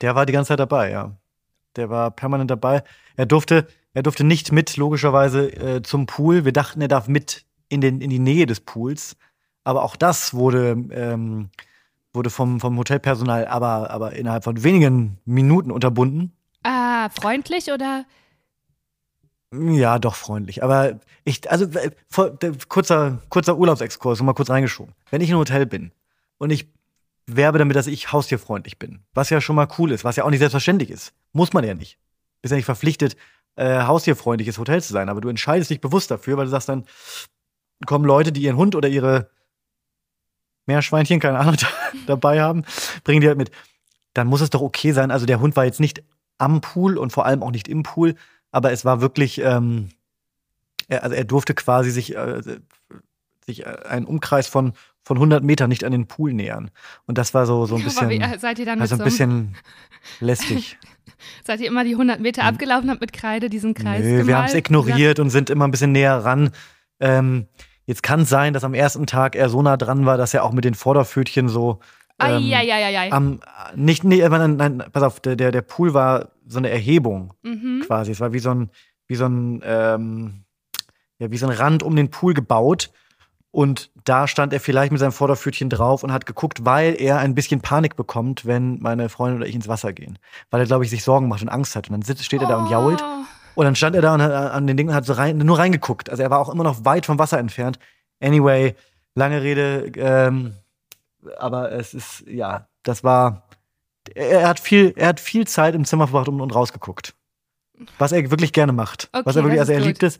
[0.00, 1.16] Der war die ganze Zeit dabei, ja.
[1.74, 2.82] Der war permanent dabei.
[3.16, 6.44] Er durfte, er durfte nicht mit, logischerweise, äh, zum Pool.
[6.44, 9.16] Wir dachten, er darf mit in, den, in die Nähe des Pools.
[9.64, 11.50] Aber auch das wurde, ähm,
[12.12, 16.32] wurde vom, vom Hotelpersonal aber, aber innerhalb von wenigen Minuten unterbunden.
[16.62, 18.04] Ah, freundlich oder?
[19.52, 20.62] Ja, doch freundlich.
[20.62, 21.66] Aber ich, also
[22.68, 24.94] kurzer, kurzer Urlaubsexkurs, mal kurz reingeschoben.
[25.10, 25.92] Wenn ich in einem Hotel bin
[26.38, 26.68] und ich
[27.26, 30.30] werbe damit, dass ich haustierfreundlich bin, was ja schon mal cool ist, was ja auch
[30.30, 31.98] nicht selbstverständlich ist, muss man ja nicht.
[32.42, 33.16] Bist ja nicht verpflichtet,
[33.56, 36.84] äh, haustierfreundliches Hotel zu sein, aber du entscheidest dich bewusst dafür, weil du sagst dann,
[37.84, 39.30] kommen Leute, die ihren Hund oder ihre
[40.66, 41.56] Meerschweinchen, keine Ahnung,
[42.06, 42.64] dabei haben,
[43.04, 43.50] bringen die halt mit.
[44.14, 45.10] Dann muss es doch okay sein.
[45.10, 46.02] Also der Hund war jetzt nicht
[46.38, 48.14] am Pool und vor allem auch nicht im Pool,
[48.56, 49.90] aber es war wirklich, ähm,
[50.88, 52.40] er, also er durfte quasi sich, äh,
[53.44, 56.70] sich äh, einen Umkreis von, von 100 Metern nicht an den Pool nähern.
[57.04, 59.02] Und das war so, so ein Aber wie, bisschen, äh, seid ihr dann also so
[59.02, 59.56] ein bisschen
[60.20, 60.78] lästig.
[61.44, 64.16] Seid ihr immer die 100 Meter abgelaufen habt mit Kreide diesen Kreis Hm.
[64.16, 66.48] Nö, wir haben es ignoriert und sind immer ein bisschen näher ran.
[66.98, 67.48] Ähm,
[67.84, 70.44] jetzt kann es sein, dass am ersten Tag er so nah dran war, dass er
[70.44, 71.80] auch mit den Vorderpfötchen so
[72.18, 73.12] ähm, Eieieiei.
[73.12, 73.40] am
[73.74, 77.82] nicht nee, nein, nein, pass auf, der der Pool war so eine Erhebung Mhm.
[77.86, 78.12] quasi.
[78.12, 78.70] Es war wie so ein
[79.08, 80.44] wie so ein ähm,
[81.18, 82.90] ja wie so ein Rand um den Pool gebaut
[83.50, 87.34] und da stand er vielleicht mit seinem Vorderpfötchen drauf und hat geguckt, weil er ein
[87.34, 90.18] bisschen Panik bekommt, wenn meine Freundin oder ich ins Wasser gehen,
[90.50, 92.56] weil er glaube ich sich Sorgen macht und Angst hat und dann steht er da
[92.58, 93.60] und jault Oh.
[93.60, 96.10] und dann stand er da und hat an den Dingen hat so rein, nur reingeguckt.
[96.10, 97.78] Also er war auch immer noch weit vom Wasser entfernt.
[98.20, 98.74] Anyway,
[99.14, 100.52] lange Rede, ähm,
[101.38, 103.48] aber es ist, ja, das war.
[104.14, 107.14] Er, hat viel, er hat viel Zeit im Zimmer verbracht und, und rausgeguckt.
[107.98, 109.08] Was er wirklich gerne macht.
[109.12, 109.86] Okay, was er wirklich, also er gut.
[109.88, 110.18] liebt es.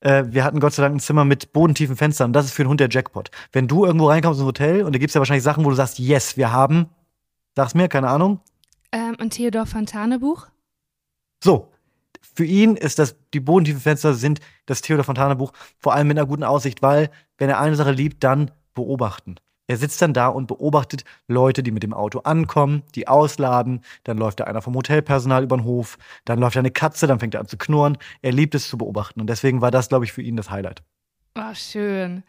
[0.00, 2.32] Äh, wir hatten Gott sei Dank ein Zimmer mit bodentiefen Fenstern.
[2.32, 3.30] Das ist für einen Hund der Jackpot.
[3.52, 5.98] Wenn du irgendwo reinkommst ins Hotel und da gibt's ja wahrscheinlich Sachen, wo du sagst,
[5.98, 6.88] yes, wir haben,
[7.54, 8.40] sag's mir, keine Ahnung,
[8.92, 10.46] Ähm, ein Theodor Fontane Buch?
[11.42, 11.72] So,
[12.34, 16.18] für ihn ist das, die bodentiefen Fenster sind das Theodor Fontane Buch, vor allem mit
[16.18, 19.36] einer guten Aussicht, weil, wenn er eine Sache liebt, dann beobachten.
[19.68, 24.16] Er sitzt dann da und beobachtet Leute, die mit dem Auto ankommen, die ausladen, dann
[24.16, 27.34] läuft da einer vom Hotelpersonal über den Hof, dann läuft da eine Katze, dann fängt
[27.34, 27.98] er an zu knurren.
[28.22, 30.82] Er liebt es zu beobachten und deswegen war das, glaube ich, für ihn das Highlight.
[31.38, 32.22] Oh, schön.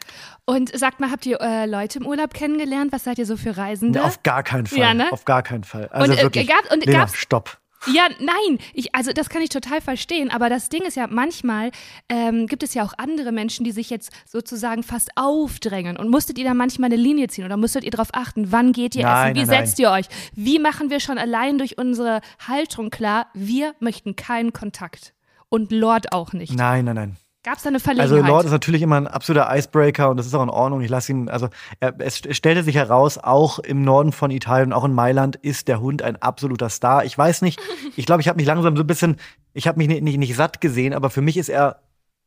[0.44, 2.92] Und sagt mal, habt ihr äh, Leute im Urlaub kennengelernt?
[2.92, 4.00] Was seid ihr so für Reisende?
[4.00, 4.78] Nee, auf gar keinen Fall.
[4.78, 5.10] Ja, ne?
[5.12, 5.88] Auf gar keinen Fall.
[5.88, 6.46] Also Und, äh, wirklich.
[6.46, 7.58] gab- und Lena, gab's- stopp.
[7.86, 11.70] Ja, nein, ich, also das kann ich total verstehen, aber das Ding ist ja, manchmal
[12.08, 16.38] ähm, gibt es ja auch andere Menschen, die sich jetzt sozusagen fast aufdrängen und musstet
[16.38, 19.28] ihr da manchmal eine Linie ziehen oder musstet ihr darauf achten, wann geht ihr Nein,
[19.28, 19.66] essen, wie nein, nein.
[19.66, 24.52] setzt ihr euch, wie machen wir schon allein durch unsere Haltung klar, wir möchten keinen
[24.52, 25.14] Kontakt
[25.48, 26.54] und Lord auch nicht.
[26.54, 27.16] Nein, nein, nein.
[27.44, 28.28] Gab es da eine Also Verlegenheit?
[28.28, 30.80] Lord ist natürlich immer ein absoluter Icebreaker und das ist auch in Ordnung.
[30.80, 31.48] Ich lasse ihn, also
[31.78, 35.80] er, es stellte sich heraus, auch im Norden von Italien, auch in Mailand, ist der
[35.80, 37.04] Hund ein absoluter Star.
[37.04, 37.60] Ich weiß nicht,
[37.96, 39.16] ich glaube, ich habe mich langsam so ein bisschen,
[39.54, 41.80] ich habe mich nicht, nicht, nicht satt gesehen, aber für mich ist er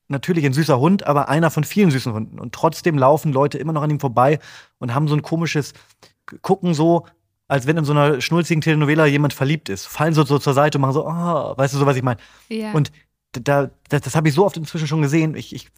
[0.08, 2.40] natürlich ein süßer Hund, aber einer von vielen süßen Hunden.
[2.40, 4.40] Und trotzdem laufen Leute immer noch an ihm vorbei
[4.80, 5.74] und haben so ein komisches
[6.42, 7.06] Gucken so,
[7.48, 9.86] als wenn in so einer schnulzigen Telenovela jemand verliebt ist.
[9.86, 12.20] Fallen so, so zur Seite und machen so, oh, weißt du so, was ich meine?
[12.48, 12.72] ja.
[12.72, 12.92] Und
[13.32, 15.36] da, das, das habe ich so oft inzwischen schon gesehen.
[15.36, 15.70] Ich, ich,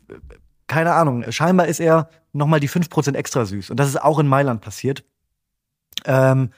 [0.68, 1.32] keine Ahnung.
[1.32, 3.70] Scheinbar ist er nochmal die 5% extra süß.
[3.70, 5.04] Und das ist auch in Mailand passiert.
[6.06, 6.50] Ähm,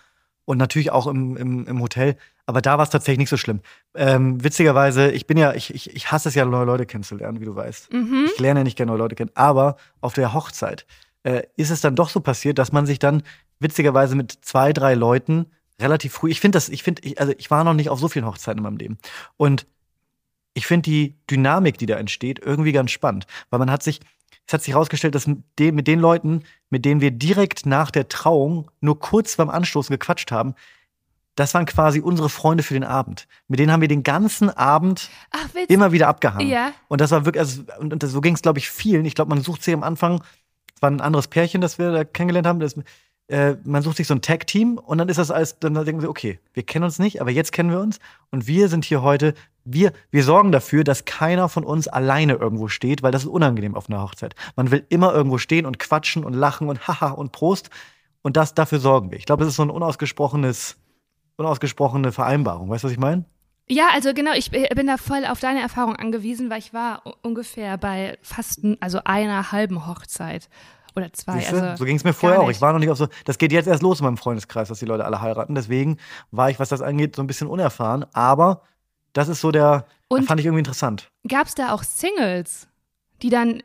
[0.46, 2.16] und natürlich auch im, im, im Hotel.
[2.46, 3.62] Aber da war es tatsächlich nicht so schlimm.
[3.96, 7.46] Ähm, witzigerweise, ich bin ja, ich, ich, ich hasse es ja, neue Leute kennenzulernen, wie
[7.46, 7.92] du weißt.
[7.92, 8.30] mhm.
[8.34, 9.32] Ich lerne ja nicht gerne neue Leute kennen.
[9.34, 10.86] Aber auf der Hochzeit
[11.24, 13.24] äh, ist es dann doch so passiert, dass man sich dann
[13.60, 15.48] witzigerweise mit zwei, drei Leuten
[15.80, 18.08] relativ früh, ich finde das, ich finde, ich, also ich war noch nicht auf so
[18.08, 18.98] vielen Hochzeiten in meinem Leben.
[19.38, 19.66] Und
[20.56, 23.28] ich finde die Dynamik, die da entsteht, irgendwie ganz spannend.
[23.52, 24.00] Weil man hat sich,
[24.48, 28.72] es hat sich herausgestellt, dass mit den, Leuten, mit denen wir direkt nach der Trauung
[28.80, 30.56] nur kurz beim Anstoßen gequatscht haben,
[31.36, 33.28] das waren quasi unsere Freunde für den Abend.
[33.50, 36.48] Mit denen haben wir den ganzen Abend Ach, immer wieder abgehangen.
[36.48, 36.72] Ja.
[36.88, 39.04] Und das war wirklich, also, und, und das, so ging es, glaube ich, vielen.
[39.04, 40.24] Ich glaube, man sucht sich am Anfang,
[40.74, 42.62] es war ein anderes Pärchen, das wir da kennengelernt haben.
[42.62, 42.76] Das,
[43.28, 46.08] äh, man sucht sich so ein Tag-Team und dann ist das alles, dann denken sie,
[46.08, 48.00] okay, wir kennen uns nicht, aber jetzt kennen wir uns
[48.32, 49.34] und wir sind hier heute,
[49.66, 53.76] wir, wir sorgen dafür, dass keiner von uns alleine irgendwo steht, weil das ist unangenehm
[53.76, 54.36] auf einer Hochzeit.
[54.56, 57.72] Man will immer irgendwo stehen und quatschen und lachen und haha und Prost
[58.22, 59.18] und das, dafür sorgen wir.
[59.18, 60.78] Ich glaube, das ist so ein unausgesprochenes,
[61.38, 62.70] unausgesprochene Vereinbarung.
[62.70, 63.26] Weißt du, was ich meine?
[63.68, 67.78] Ja, also genau, ich bin da voll auf deine Erfahrung angewiesen, weil ich war ungefähr
[67.80, 70.50] bei fast also einer halben Hochzeit
[70.96, 71.40] oder zwei.
[71.40, 71.62] Siehste?
[71.62, 72.50] Also so ging es mir vorher auch.
[72.50, 73.08] Ich war noch nicht auf so.
[73.26, 75.56] Das geht jetzt erst los in meinem Freundeskreis, dass die Leute alle heiraten.
[75.56, 75.98] Deswegen
[76.30, 78.06] war ich, was das angeht, so ein bisschen unerfahren.
[78.14, 78.62] Aber
[79.16, 79.86] das ist so der.
[80.08, 81.10] Und- fand ich irgendwie interessant.
[81.28, 82.68] Gab es da auch Singles,
[83.24, 83.64] die dann,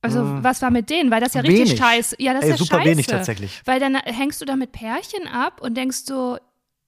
[0.00, 0.42] also Hm.
[0.42, 1.10] was war mit denen?
[1.10, 1.78] Weil das ja richtig Wenig.
[1.78, 2.16] scheiße.
[2.18, 2.90] Ja, das Ey, ist ja super scheiße.
[2.90, 3.60] wenig tatsächlich.
[3.66, 6.38] Weil dann hängst du da mit Pärchen ab und denkst so,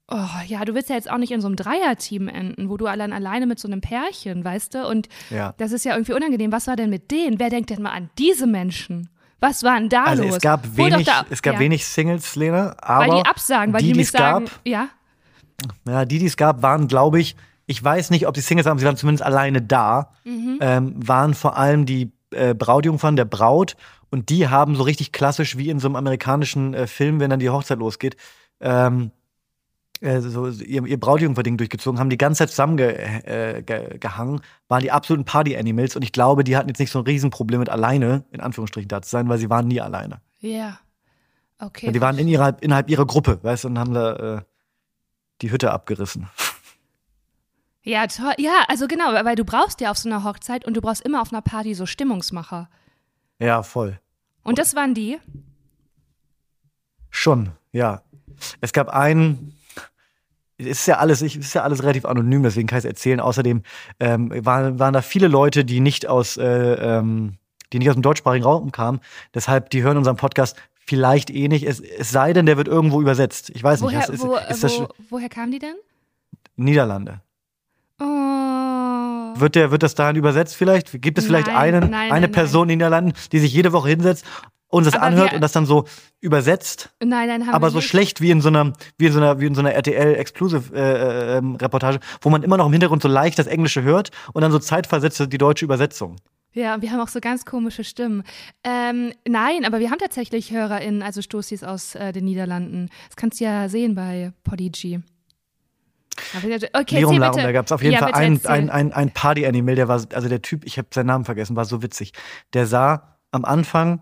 [0.09, 0.17] oh
[0.47, 3.13] ja, du willst ja jetzt auch nicht in so einem Dreierteam enden, wo du allein
[3.13, 4.87] alleine mit so einem Pärchen, weißt du?
[4.87, 5.53] Und Ja.
[5.59, 6.53] das ist ja irgendwie unangenehm.
[6.53, 7.39] Was war denn mit denen?
[7.39, 9.11] Wer denkt denn mal an diese Menschen?
[9.41, 10.37] Was war denn da Also los?
[10.37, 11.61] es gab wenig, da- es gab ja.
[11.61, 14.89] wenig Singles, Lena, aber Weil die absagen, weil die, die, die es gab, sagen, ja,
[15.87, 17.37] ja, die, die es gab, waren, glaube ich,
[17.67, 20.59] ich weiß nicht, ob die Singles waren, sie waren zumindest alleine da, Mhm.
[20.61, 23.77] ähm, waren vor allem die äh, Brautjungfern der Braut
[24.11, 27.41] und die haben so richtig klassisch wie in so einem amerikanischen äh, Film, wenn dann
[27.41, 28.17] die Hochzeit losgeht,
[28.61, 29.11] ähm,
[30.01, 33.99] äh, so ihr, ihr Brautjungferding durchgezogen, haben die ganze Zeit zusammengehangen, äh, ge,
[34.69, 37.69] waren die absoluten Party-Animals und ich glaube, die hatten jetzt nicht so ein Riesenproblem mit
[37.71, 40.21] alleine, in Anführungsstrichen, da zu sein, weil sie waren nie alleine.
[40.41, 40.79] ja.
[41.59, 41.87] Okay.
[41.87, 44.41] Und die waren in ihrer, innerhalb ihrer Gruppe, weißt du, und haben da äh,
[45.41, 46.29] die Hütte abgerissen.
[47.87, 48.35] Ja, toll.
[48.39, 51.23] Ja, also genau, weil du brauchst ja auf so einer Hochzeit und du brauchst immer
[51.23, 52.69] auf einer Party so Stimmungsmacher.
[53.39, 54.01] Ja, voll.
[54.43, 55.19] Und das waren die?
[57.11, 58.03] Schon, ja.
[58.61, 59.57] Es gab einen,
[60.59, 63.21] es ist ja alles, ist ja alles relativ anonym, deswegen kann ich es erzählen.
[63.21, 63.63] Außerdem
[64.01, 67.35] ähm, waren, waren da viele Leute, die nicht aus, äh, ähm,
[67.73, 68.99] die nicht aus dem deutschsprachigen Raum kamen.
[69.33, 71.65] Deshalb, die hören unseren Podcast vielleicht eh nicht.
[71.65, 73.51] Es, es sei denn, der wird irgendwo übersetzt.
[73.51, 74.09] Ich weiß Woher, nicht.
[74.09, 75.77] Ist, wo, ist wo, woher kamen die denn?
[76.57, 77.21] Niederlande?
[78.01, 79.41] Oh.
[79.41, 81.01] Wird, der, wird das dahin übersetzt vielleicht?
[81.03, 83.73] Gibt es vielleicht Nein, einen, nein, eine nein, Person in den Niederlanden, die sich jede
[83.73, 84.25] Woche hinsetzt,
[84.69, 85.85] uns das Aber anhört wir- und das dann so
[86.21, 86.91] übersetzt?
[87.01, 87.89] Nein, nein, haben aber wir so nicht.
[87.89, 90.75] schlecht wie in so einer, wie in so einer, wie in so einer RTL Exclusive
[90.75, 94.43] äh, ähm, Reportage, wo man immer noch im Hintergrund so leicht das Englische hört und
[94.43, 96.17] dann so zeitversetzt die deutsche Übersetzung.
[96.53, 98.23] Ja, und wir haben auch so ganz komische Stimmen.
[98.65, 102.89] Ähm, nein, aber wir haben tatsächlich HörerInnen, also Stoßis aus äh, den Niederlanden.
[103.09, 105.01] Das kannst du ja sehen bei Podigy.
[106.73, 108.51] Okay, Lirum Larum, da gab es auf jeden ja, Fall bitte ein, erzähl.
[108.51, 111.65] ein, ein, ein Party-Animal, der war, also der Typ, ich habe seinen Namen vergessen, war
[111.65, 112.13] so witzig.
[112.53, 114.01] Der sah am Anfang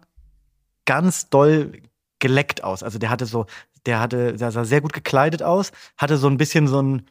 [0.85, 1.72] ganz doll
[2.18, 2.83] geleckt aus.
[2.83, 3.46] Also der hatte so,
[3.87, 7.07] der hatte, der sah sehr gut gekleidet aus, hatte so ein bisschen so einen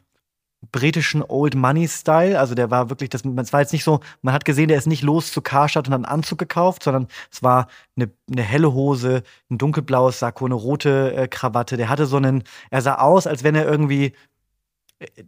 [0.72, 2.38] britischen Old Money Style.
[2.38, 4.86] Also der war wirklich, das, es war jetzt nicht so, man hat gesehen, der ist
[4.86, 8.72] nicht los zu Karstadt und hat einen Anzug gekauft, sondern es war eine, eine helle
[8.72, 11.76] Hose, ein dunkelblaues Sakko, eine rote äh, Krawatte.
[11.76, 14.12] Der hatte so einen, er sah aus, als wenn er irgendwie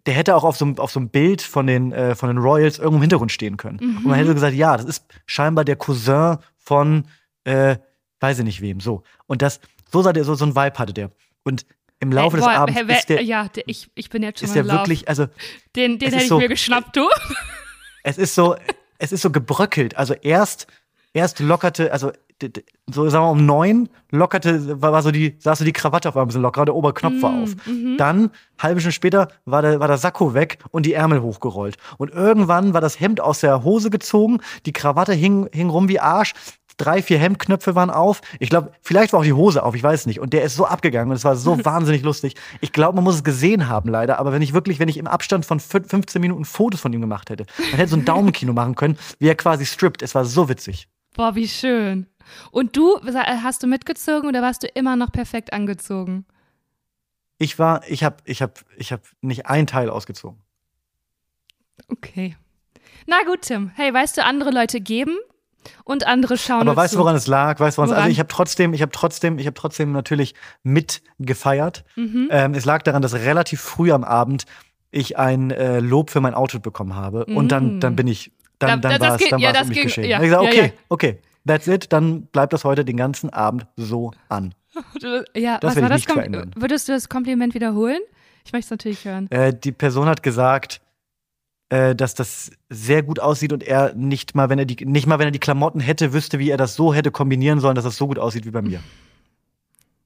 [0.06, 2.38] der hätte auch auf so, einem- auf so einem Bild von den, äh, von den
[2.38, 3.78] Royals irgendwo im Hintergrund stehen können.
[3.80, 7.06] Und man hätte gesagt, ja, das ist scheinbar der Cousin von,
[7.44, 7.76] äh,
[8.20, 9.02] weiß ich nicht wem, so.
[9.26, 9.60] Und das,
[9.92, 11.10] so sah der, so, so ein Vibe hatte der.
[11.44, 11.66] Und
[12.00, 14.22] im Laufe Ey, des boah, Abends Herr, wer- ist der, ja, der, ich, ich bin
[14.22, 14.76] jetzt schon ist mal der Lauf.
[14.80, 15.26] wirklich, also
[15.76, 17.08] Den, den hätte ich so- mir geschnappt, du.
[18.02, 18.56] es ist so,
[18.98, 19.96] es ist so gebröckelt.
[19.96, 20.66] Also erst,
[21.12, 22.12] erst lockerte, also
[22.90, 26.14] so sagen wir um neun lockerte, war, war so die, saß so die Krawatte auf
[26.16, 27.50] einmal ein bisschen locker, der Oberknopf war auf.
[27.96, 31.76] Dann, halbe Stunde später, war der, war der Sakko weg und die Ärmel hochgerollt.
[31.98, 35.98] Und irgendwann war das Hemd aus der Hose gezogen, die Krawatte hing, hing rum wie
[36.00, 36.34] Arsch.
[36.78, 38.20] Drei, vier Hemdknöpfe waren auf.
[38.38, 40.20] Ich glaube, vielleicht war auch die Hose auf, ich weiß nicht.
[40.20, 42.34] Und der ist so abgegangen und es war so wahnsinnig lustig.
[42.60, 44.18] Ich glaube, man muss es gesehen haben, leider.
[44.18, 47.00] Aber wenn ich wirklich, wenn ich im Abstand von fün- 15 Minuten Fotos von ihm
[47.00, 50.02] gemacht hätte, dann hätte so ein Daumenkino machen können, wie er quasi strippt.
[50.02, 50.86] Es war so witzig.
[51.16, 52.06] Boah, wie schön.
[52.50, 56.26] Und du, hast du mitgezogen oder warst du immer noch perfekt angezogen?
[57.38, 60.42] Ich war, ich habe, ich habe, ich habe nicht ein Teil ausgezogen.
[61.88, 62.36] Okay.
[63.06, 63.70] Na gut, Tim.
[63.74, 65.16] Hey, weißt du, andere Leute geben
[65.84, 67.60] und andere schauen Aber weißt du, woran es lag?
[67.60, 68.10] Weißt du, woran es, also Woran?
[68.10, 71.84] ich habe trotzdem, ich habe trotzdem, ich habe trotzdem natürlich mitgefeiert.
[71.96, 72.28] Mhm.
[72.30, 74.44] Ähm, es lag daran, dass relativ früh am Abend
[74.90, 78.80] ich ein äh, Lob für mein Outfit bekommen habe und dann, dann bin ich, dann.
[78.80, 80.04] Da- dann das war es, dann ja, um mich ging- geschehen.
[80.08, 80.70] ja, ich ja, okay, ja.
[80.88, 84.54] okay, that's it, dann bleibt das heute den ganzen Abend so an.
[85.34, 86.04] Ja, Das was war das?
[86.04, 86.50] verändern.
[86.56, 88.00] Würdest du das Kompliment wiederholen?
[88.44, 89.30] Ich möchte es natürlich hören.
[89.30, 90.80] Äh, die Person hat gesagt,
[91.70, 95.18] äh, dass das sehr gut aussieht und er nicht mal, wenn er die, nicht mal,
[95.18, 97.96] wenn er die Klamotten hätte, wüsste, wie er das so hätte kombinieren sollen, dass das
[97.96, 98.80] so gut aussieht wie bei mir.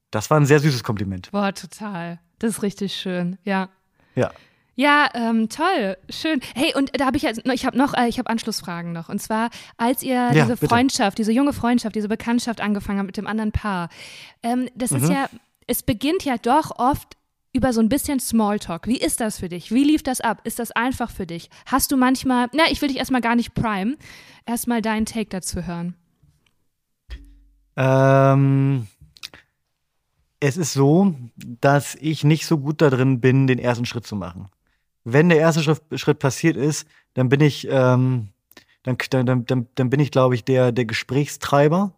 [0.09, 1.29] Das war ein sehr süßes Kompliment.
[1.31, 2.19] Boah, total.
[2.39, 3.37] Das ist richtig schön.
[3.43, 3.69] Ja.
[4.15, 4.31] Ja.
[4.75, 6.39] Ja, ähm, toll, schön.
[6.55, 9.09] Hey, und da habe ich noch- ich habe noch, äh, ich habe Anschlussfragen noch.
[9.09, 10.67] Und zwar, als ihr Ja, diese bitte.
[10.67, 13.89] Freundschaft, diese junge Freundschaft, diese Bekanntschaft angefangen habt mit dem anderen Paar,
[14.43, 14.97] ähm, das Mhm.
[14.97, 15.29] ist ja,
[15.67, 17.17] es beginnt ja doch oft
[17.53, 18.87] über so ein bisschen Smalltalk.
[18.87, 19.71] Wie ist das für dich?
[19.73, 20.39] Wie lief das ab?
[20.45, 21.49] Ist das einfach für dich?
[21.65, 23.97] Hast du manchmal, na, ich will dich erstmal gar nicht prime,
[24.45, 25.95] erstmal deinen Take dazu hören.
[27.75, 28.87] Ähm,
[30.39, 34.15] es ist so, dass ich nicht so gut da drin bin, den ersten Schritt zu
[34.15, 34.49] machen.
[35.03, 38.29] Wenn der erste Schritt, Schritt passiert ist, dann bin ich, ähm,
[38.83, 41.93] dann, dann, dann, dann bin ich, glaube ich, der, der Gesprächstreiber.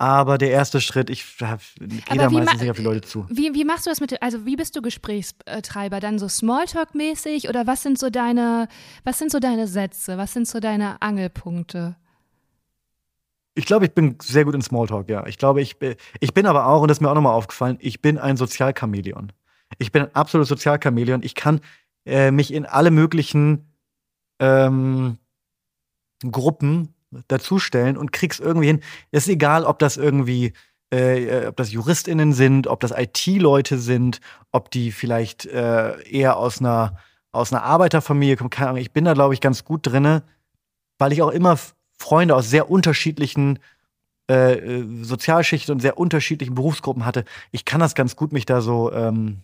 [0.00, 3.26] Aber der erste Schritt, ich hab, gehe da meistens nicht auf die Leute zu.
[3.28, 5.98] Wie, wie machst du das mit, also wie bist du Gesprächstreiber?
[5.98, 8.68] Dann so Smalltalk-mäßig oder was sind so deine,
[9.02, 10.16] was sind so deine Sätze?
[10.16, 11.96] Was sind so deine Angelpunkte?
[13.56, 15.26] Ich glaube, ich bin sehr gut in Smalltalk, ja.
[15.26, 17.76] Ich glaube, ich, bin- ich bin aber auch, und das ist mir auch nochmal aufgefallen,
[17.80, 19.32] ich bin ein Sozialchamäleon.
[19.78, 21.24] Ich bin ein absolutes Sozialchamäleon.
[21.24, 21.60] Ich kann
[22.08, 23.72] äh, mich in alle möglichen
[24.40, 25.18] ähm,
[26.30, 26.94] Gruppen
[27.28, 28.80] dazustellen und krieg's irgendwie hin.
[29.10, 30.52] Ist egal, ob das irgendwie,
[30.90, 34.20] äh, ob das JuristInnen sind, ob das IT-Leute sind,
[34.52, 36.96] ob die vielleicht äh, eher aus einer,
[37.32, 38.50] aus einer Arbeiterfamilie kommen.
[38.50, 38.82] Keine Ahnung.
[38.82, 40.22] Ich bin da, glaube ich, ganz gut drinne,
[40.98, 41.58] weil ich auch immer
[41.98, 43.58] Freunde aus sehr unterschiedlichen
[44.30, 47.24] äh, äh, Sozialschichten und sehr unterschiedlichen Berufsgruppen hatte.
[47.50, 49.42] Ich kann das ganz gut, mich da so, ähm,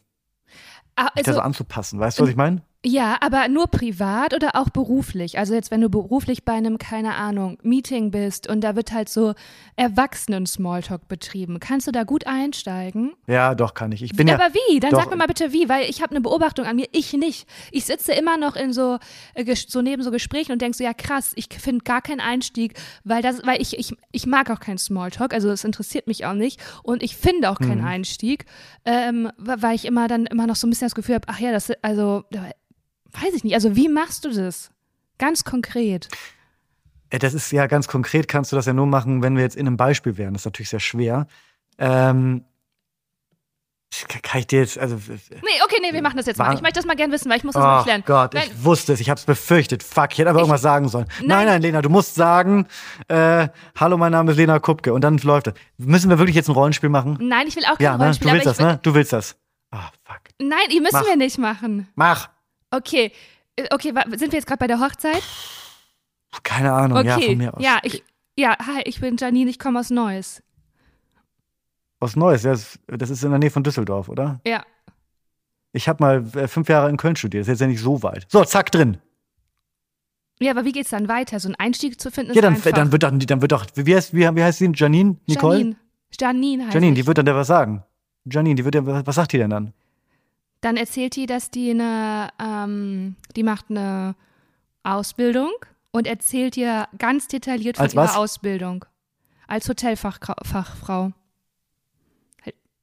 [0.96, 1.98] Ah, mich da so Also, anzupassen.
[2.00, 2.62] Weißt du, was ich meine?
[2.84, 5.38] Ja, aber nur privat oder auch beruflich?
[5.38, 9.08] Also jetzt, wenn du beruflich bei einem, keine Ahnung, Meeting bist und da wird halt
[9.08, 9.34] so
[9.76, 11.60] Erwachsenen-Smalltalk betrieben.
[11.60, 13.14] Kannst du da gut einsteigen?
[13.26, 14.02] Ja, doch, kann ich.
[14.02, 14.34] Ich bin ja.
[14.34, 14.80] aber wie?
[14.80, 15.00] Dann doch.
[15.00, 17.48] sag mir mal bitte wie, weil ich habe eine Beobachtung an mir, ich nicht.
[17.70, 18.98] Ich sitze immer noch in so,
[19.34, 22.74] äh, so neben so Gesprächen und denk so, ja krass, ich finde gar keinen Einstieg,
[23.04, 26.34] weil das, weil ich, ich, ich mag auch keinen Smalltalk, also es interessiert mich auch
[26.34, 27.86] nicht und ich finde auch keinen Mhm.
[27.86, 28.46] Einstieg,
[28.84, 31.52] ähm, weil ich immer dann immer noch so ein bisschen das Gefühl habe, ach ja,
[31.52, 32.24] das, also,
[33.14, 34.70] weiß ich nicht, also wie machst du das?
[35.18, 36.08] Ganz konkret.
[37.10, 39.56] Äh, Das ist ja ganz konkret, kannst du das ja nur machen, wenn wir jetzt
[39.56, 40.34] in einem Beispiel wären.
[40.34, 41.26] Das ist natürlich sehr schwer.
[41.78, 42.44] Ähm,
[44.22, 44.96] kann ich dir jetzt, also.
[44.96, 46.46] Nee, okay, nee, wir machen das jetzt mal.
[46.48, 48.02] War- Ich möchte das mal gern wissen, weil ich muss das mal Oh.
[48.04, 49.84] Gott, Weil- ich wusste es, ich hab's befürchtet.
[49.84, 51.06] Fuck, ich hätte aber irgendwas sagen sollen.
[51.20, 51.46] Nein, Nein.
[51.46, 52.66] nein, Lena, du musst sagen,
[53.06, 53.46] äh,
[53.76, 55.54] hallo, mein Name ist Lena Kupke und dann läuft das.
[55.78, 57.18] Müssen wir wirklich jetzt ein Rollenspiel machen?
[57.20, 57.98] Nein, ich will auch kein Ja, ne?
[57.98, 58.80] Rollenspiel, Du willst das, ne?
[58.82, 59.36] Du willst das.
[59.70, 60.18] Ah, fuck.
[60.40, 61.06] Nein, die müssen Mach.
[61.06, 61.88] wir nicht machen.
[61.94, 62.30] Mach.
[62.74, 63.12] Okay.
[63.56, 65.22] Äh, Okay, sind wir jetzt gerade bei der Hochzeit?
[66.42, 67.08] Keine Ahnung, Okay.
[67.08, 67.62] ja, von mir aus.
[67.62, 68.02] Ja, ich,
[68.36, 70.42] ja, hi, ich bin Janine, ich komme aus Neuss.
[72.00, 72.54] Was Neues, ja,
[72.88, 74.40] das ist in der Nähe von Düsseldorf, oder?
[74.46, 74.64] Ja.
[75.72, 78.02] Ich habe mal äh, fünf Jahre in Köln studiert, das ist jetzt ja nicht so
[78.02, 78.26] weit.
[78.28, 78.98] So, zack, drin.
[80.40, 81.38] Ja, aber wie geht's dann weiter?
[81.38, 82.72] So einen Einstieg zu finden ist Ja, dann, einfach.
[82.72, 84.70] dann wird doch, dann wird doch, wie heißt, wie, wie heißt sie?
[84.74, 85.16] Janine?
[85.26, 85.58] Nicole?
[85.58, 85.76] Janine.
[86.20, 87.00] Janine heißt Janine, ich.
[87.02, 87.84] die wird dann der was sagen.
[88.24, 89.72] Janine, die wird ja, was sagt die denn dann?
[90.64, 94.14] Dann erzählt die, dass die eine, ähm, die macht eine
[94.82, 95.50] Ausbildung
[95.90, 98.16] und erzählt ihr ganz detailliert von Als ihrer was?
[98.16, 98.86] Ausbildung.
[99.46, 101.12] Als Hotelfachfrau.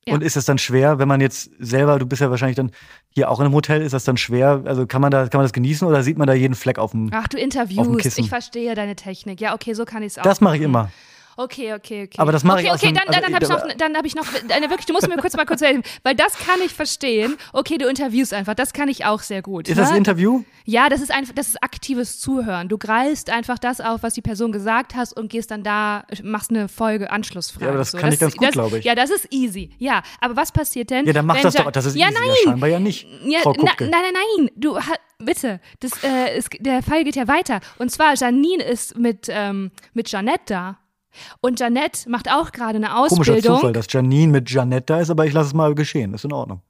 [0.05, 0.13] Ja.
[0.13, 2.69] Und ist es dann schwer, wenn man jetzt selber, du bist ja wahrscheinlich dann
[3.09, 4.61] hier auch in einem Hotel, ist das dann schwer?
[4.65, 6.91] Also kann man da, kann man das genießen oder sieht man da jeden Fleck auf
[6.91, 7.09] dem?
[7.11, 8.19] Ach, du interviewst.
[8.19, 9.41] Ich verstehe deine Technik.
[9.41, 10.23] Ja, okay, so kann ich es auch.
[10.23, 10.91] Das mache ich immer.
[11.37, 12.17] Okay, okay, okay.
[12.17, 13.73] Aber das mache okay, ich aus Okay, einem- dann, dann, dann habe ich also, noch,
[13.77, 16.37] dann habe ich noch, äh, wirklich, du musst mir kurz mal kurz helfen, weil das
[16.37, 17.37] kann ich verstehen.
[17.53, 19.67] Okay, du interviewst einfach, das kann ich auch sehr gut.
[19.67, 19.93] Ist das ne?
[19.93, 20.43] ein Interview?
[20.65, 22.69] Ja, das ist einfach, das ist aktives Zuhören.
[22.69, 26.51] Du greifst einfach das auf, was die Person gesagt hast und gehst dann da, machst
[26.51, 27.65] eine Folge Anschlussfrage.
[27.65, 27.97] Ja, aber das so.
[27.97, 28.85] kann ich ganz gut, das, glaub ich.
[28.85, 29.71] Ja, das ist easy.
[29.77, 31.05] Ja, aber was passiert denn?
[31.05, 31.71] Ja, dann mach das doch.
[31.71, 32.19] Das ist ja, easy.
[32.19, 32.27] nein.
[32.27, 33.07] Ja, scheinbar ja nicht.
[33.25, 34.49] Ja, Frau na, nein, nein, nein.
[34.55, 34.77] Du,
[35.19, 35.59] bitte.
[35.79, 37.59] Das, äh, es, der Fall geht ja weiter.
[37.77, 40.77] Und zwar, Janine ist mit, ähm, mit Janette da.
[41.41, 43.55] Und Janette macht auch gerade eine Komischer Ausbildung.
[43.57, 46.13] Zufall, dass Janine mit Janette da ist, aber ich lasse es mal geschehen.
[46.13, 46.61] Ist in Ordnung.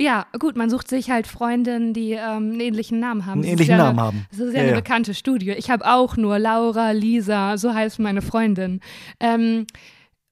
[0.00, 3.42] Ja, gut, man sucht sich halt Freundinnen, die ähm, einen ähnlichen Namen haben.
[3.42, 4.26] Einen ähnlichen ja Namen eine, haben.
[4.30, 4.76] Das ist ja, Ja, eine ja.
[4.76, 5.52] bekannte Studie.
[5.52, 8.80] Ich habe auch nur Laura, Lisa, so heißt meine Freundin.
[9.20, 9.66] Ähm,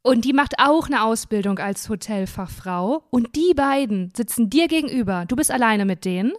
[0.03, 3.05] und die macht auch eine Ausbildung als Hotelfachfrau.
[3.11, 5.27] Und die beiden sitzen dir gegenüber.
[5.29, 6.33] Du bist alleine mit denen.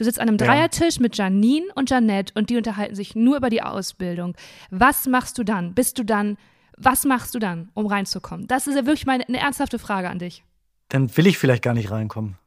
[0.00, 0.46] Du sitzt an einem Ja.
[0.46, 4.34] Dreiertisch mit Janine und Janette und die unterhalten sich nur über die Ausbildung.
[4.70, 5.74] Was machst du dann?
[5.74, 6.38] Bist du dann,
[6.78, 8.46] was machst du dann, um reinzukommen?
[8.46, 10.42] Das ist ja wirklich meine, eine ernsthafte Frage an dich.
[10.88, 12.38] Dann will ich vielleicht gar nicht reinkommen.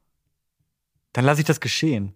[1.11, 2.15] Dann lasse ich das geschehen.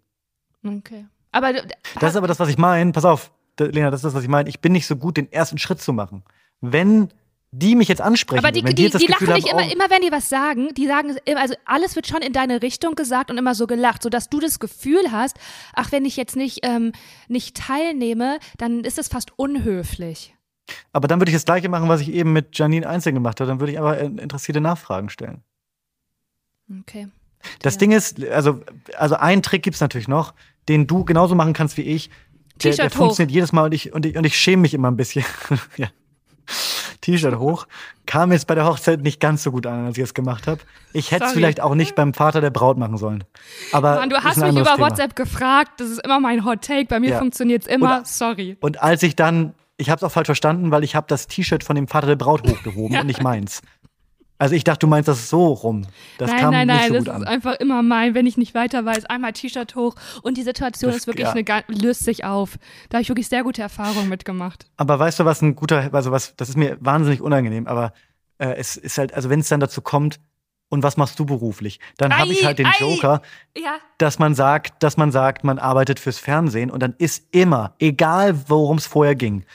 [0.65, 1.05] Okay.
[1.31, 2.91] Aber Das ist aber das, was ich meine.
[2.91, 4.49] Pass auf, Lena, das ist das, was ich meine.
[4.49, 6.23] Ich bin nicht so gut, den ersten Schritt zu machen.
[6.61, 7.09] Wenn
[7.51, 9.89] die mich jetzt ansprechen, Aber die, wenn die, die Gefühl lachen nicht immer, oh, immer
[9.89, 12.95] wenn die was sagen, die sagen, es immer- also alles wird schon in deine Richtung
[12.95, 15.37] gesagt und immer so gelacht, sodass du das Gefühl hast,
[15.73, 16.91] ach, wenn ich jetzt nicht, ähm,
[17.29, 20.35] nicht teilnehme, dann ist das fast unhöflich.
[20.91, 23.47] aber dann würde ich das Gleiche machen, was ich eben mit Janine einzeln gemacht habe.
[23.47, 25.41] Dann würde ich aber äh, interessierte Nachfragen stellen.
[26.81, 27.07] Okay.
[27.61, 27.79] Das Ja.
[27.79, 28.59] Ding ist, also,
[28.97, 30.33] also einen Trick gibt's natürlich noch,
[30.67, 32.09] den du genauso machen kannst wie ich.
[32.61, 34.97] Der, der funktioniert jedes Mal und ich, und ich, und ich schäme mich immer ein
[34.97, 35.23] bisschen.
[35.77, 35.87] ja.
[37.07, 37.67] T-Shirt hoch.
[38.05, 40.59] Kam jetzt bei der Hochzeit nicht ganz so gut an, als ich es gemacht habe.
[40.93, 43.23] Ich hätte es vielleicht auch nicht beim Vater der Braut machen sollen.
[43.71, 44.79] Aber Mann, du hast mich über Thema.
[44.79, 47.19] WhatsApp gefragt, das ist immer mein Hot Take, bei mir Ja.
[47.19, 48.57] funktioniert's immer, Oder- sorry.
[48.59, 51.63] Und als ich dann, ich habe es auch falsch verstanden, weil ich habe das T-Shirt
[51.63, 53.61] von dem Vater der Braut hochgehoben und nicht meins.
[54.39, 55.87] Also ich dachte, du meinst das so rum.
[56.19, 57.23] Das nein, kam nein, nicht nein, so das gut ist an.
[57.27, 60.99] einfach immer mein, wenn ich nicht weiter weiß, einmal T-Shirt hoch und die Situation Das-
[61.01, 61.33] ist wirklich ja.
[61.33, 62.57] eine, löst sich auf.
[62.89, 64.67] Da habe ich wirklich sehr gute Erfahrungen mitgemacht.
[64.77, 67.93] Aber weißt du, was ein guter, also was, das ist mir wahnsinnig unangenehm, aber
[68.37, 70.19] äh, es ist halt, also wenn es dann dazu kommt,
[70.69, 71.79] und was machst du beruflich?
[71.97, 72.73] Dann habe ich halt den ei.
[72.77, 73.21] Joker,
[73.57, 77.73] Ja, dass man sagt, dass man sagt, man arbeitet fürs Fernsehen und dann ist immer,
[77.79, 79.45] egal worum es vorher ging,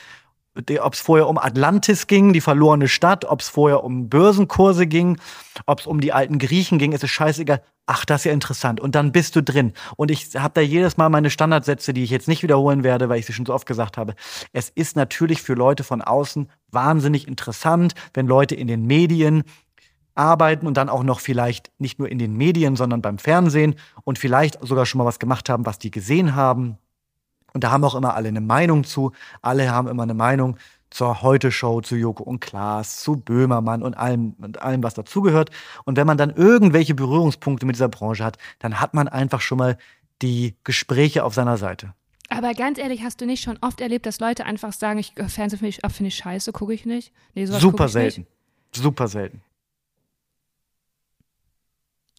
[0.54, 5.18] ob es vorher um Atlantis ging, die verlorene Stadt, ob es vorher um Börsenkurse ging,
[5.66, 7.62] ob es um die alten Griechen ging, ist es scheißegal.
[7.86, 8.80] Ach, das ist ja interessant.
[8.80, 9.72] Und dann bist du drin.
[9.96, 13.18] Und ich habe da jedes Mal meine Standardsätze, die ich jetzt nicht wiederholen werde, weil
[13.18, 14.14] ich sie schon so oft gesagt habe.
[14.52, 19.42] Es ist natürlich für Leute von außen wahnsinnig interessant, wenn Leute in den Medien
[20.14, 23.74] arbeiten und dann auch noch vielleicht nicht nur in den Medien, sondern beim Fernsehen
[24.04, 26.78] und vielleicht sogar schon mal was gemacht haben, was die gesehen haben.
[27.54, 29.12] Und da haben auch immer alle eine Meinung zu.
[29.42, 30.56] Alle haben immer eine Meinung
[30.92, 35.50] zur Heute-Show, zu Joko und Klaas, zu Böhmermann und allem, und allem, was dazugehört.
[35.84, 39.58] Und wenn man dann irgendwelche Berührungspunkte mit dieser Branche hat, dann hat man einfach schon
[39.58, 39.78] mal
[40.20, 41.94] die Gespräche auf seiner Seite.
[42.28, 45.28] aber ganz ehrlich, hast du nicht schon oft erlebt, dass Leute einfach sagen, ich äh,
[45.28, 47.12] Fernsehen finde ich, ah, finde ich scheiße, gucke ich nicht?
[47.34, 48.20] Nee, Super ich selten.
[48.20, 48.82] Nicht.
[48.82, 49.42] Super selten.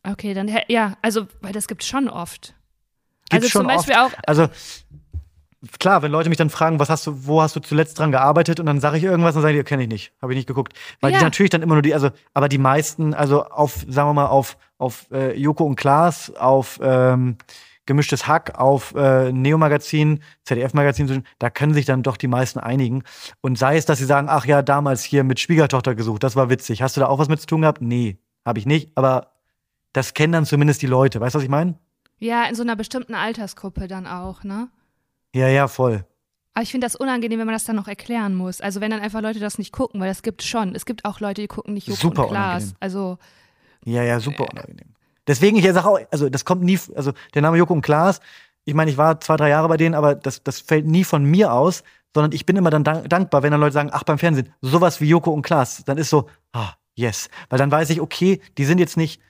[0.04, 2.56] Okay, dann ja, also weil das gibt's schon oft.
[3.30, 4.18] Gibt's also schon zum Beispiel oft.
[4.18, 4.50] auch Also
[5.80, 8.60] klar, wenn Leute mich dann fragen, was hast du, wo hast du zuletzt dran gearbeitet
[8.60, 10.74] und dann sage ich irgendwas, dann sage ich, kenne ich nicht, habe ich nicht geguckt,
[11.02, 11.18] weil Ja.
[11.20, 14.28] die natürlich dann immer nur die, also aber die meisten, also auf, sagen wir mal
[14.28, 17.38] auf auf äh, Joko und Klaas, auf ähm,
[17.86, 22.60] gemischtes Hack, auf äh, Neo Magazin, ZDF Magazin, da können sich dann doch die meisten
[22.60, 23.04] einigen
[23.42, 26.50] und sei es, dass sie sagen, ach ja, damals hier mit Schwiegertochter gesucht, das war
[26.50, 27.82] witzig, hast du da auch was mit zu tun gehabt?
[27.82, 29.28] Nee, habe ich nicht, aber
[29.94, 31.76] das kennen dann zumindest die Leute, weißt du, was ich meine?
[32.20, 34.70] ja in so einer bestimmten Altersgruppe dann auch, ne?
[35.34, 36.06] Ja, ja, voll.
[36.54, 38.62] Aber ich finde das unangenehm, wenn man das dann noch erklären muss.
[38.62, 40.76] Also wenn dann einfach Leute das nicht gucken, weil das gibt schon.
[40.76, 42.54] Es gibt auch Leute, die gucken nicht Joko Super und Klaas.
[42.64, 42.78] unangenehm.
[42.80, 43.18] Also
[43.86, 44.94] Ja, ja, super unangenehm.
[45.26, 48.20] Deswegen, ich sage auch, also das kommt nie, also der Name Joko und Klaas,
[48.66, 51.24] ich meine, ich war zwei, drei Jahre bei denen, aber das, das fällt nie von
[51.24, 54.20] mir aus, sondern ich bin immer dann dank, dankbar, wenn dann Leute sagen, ach, beim
[54.20, 57.30] Fernsehen, sowas wie Joko und Klaas, dann ist so, ah, yes.
[57.50, 59.22] Weil dann weiß ich, okay, die sind jetzt nicht,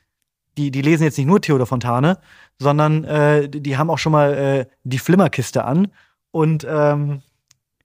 [0.57, 2.19] die, die lesen jetzt nicht nur Theodor Fontane,
[2.59, 5.91] sondern äh, die, haben auch schon mal äh, die Flimmerkiste an
[6.31, 7.21] und ähm,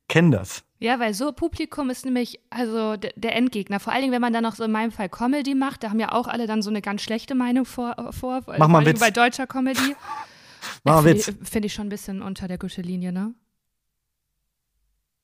[0.08, 0.64] kennen das.
[0.80, 3.80] Ja, weil so Publikum ist nämlich also der, Endgegner.
[3.80, 5.98] Vor allen Dingen, wenn man dann noch so in meinem Fall Comedy macht, da haben
[5.98, 7.96] ja auch alle dann so eine ganz schlechte Meinung vor.
[8.12, 9.00] vor Mach mal Witz.
[9.00, 9.96] Bei deutscher Comedy.
[10.84, 11.24] Mach mal Witz.
[11.24, 13.34] Finde ich, find ich schon ein bisschen unter der Gürtellinie, ne?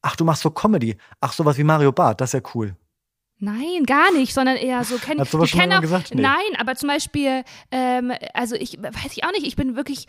[0.03, 0.97] Ach, du machst so Comedy.
[1.21, 2.77] Ach, sowas wie Mario Barth, das ist ja cool.
[3.39, 5.21] Nein, gar nicht, sondern eher so kennen.
[5.21, 6.15] Hast du aber schon mal auch, gesagt?
[6.15, 6.23] Nee.
[6.23, 10.07] Nein, aber zum Beispiel, ähm, also ich weiß ich auch nicht, ich bin wirklich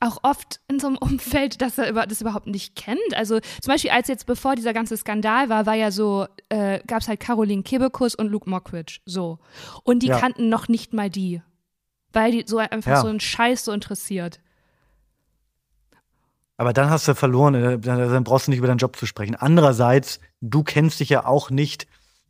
[0.00, 3.00] auch oft in so einem Umfeld, das er über, das überhaupt nicht kennt.
[3.16, 7.02] Also zum Beispiel, als jetzt bevor dieser ganze Skandal war, war ja so, äh, gab
[7.02, 9.38] es halt Caroline Kebekus und Luke Mockridge, so.
[9.82, 10.20] Und die Ja.
[10.20, 11.42] kannten noch nicht mal die,
[12.12, 13.00] weil die so einfach Ja.
[13.00, 14.38] so einen Scheiß so interessiert.
[16.56, 19.06] Aber dann hast du verloren, äh, dann, dann brauchst du nicht über deinen Job zu
[19.06, 19.34] sprechen.
[19.36, 21.86] Andererseits, du kennst dich ja auch nicht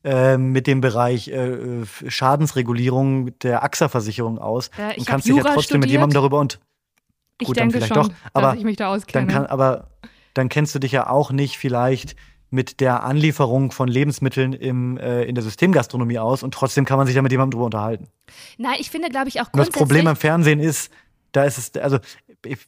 [0.09, 5.57] äh, mit dem Bereich äh, Schadensregulierung der AXA-Versicherung aus Ja, und kannst dich ja trotzdem
[5.81, 5.91] mit studiert.
[5.91, 6.61] jemandem darüber und
[7.41, 9.27] Ich Gut, dann vielleicht schon, doch, aber dass ich mich da auskenne.
[9.27, 9.89] dann kann, aber
[10.35, 12.17] dann kennst du dich ja auch nicht vielleicht
[12.51, 17.07] mit der Anlieferung von Lebensmitteln im, äh, in der Systemgastronomie aus und trotzdem kann man
[17.07, 18.09] sich ja mit jemandem drüber unterhalten.
[18.57, 19.79] Nein, ich finde, glaube ich, auch Und das grundsätzlich.
[19.81, 20.91] Problem am Fernsehen ist,
[21.33, 21.99] da ist es, also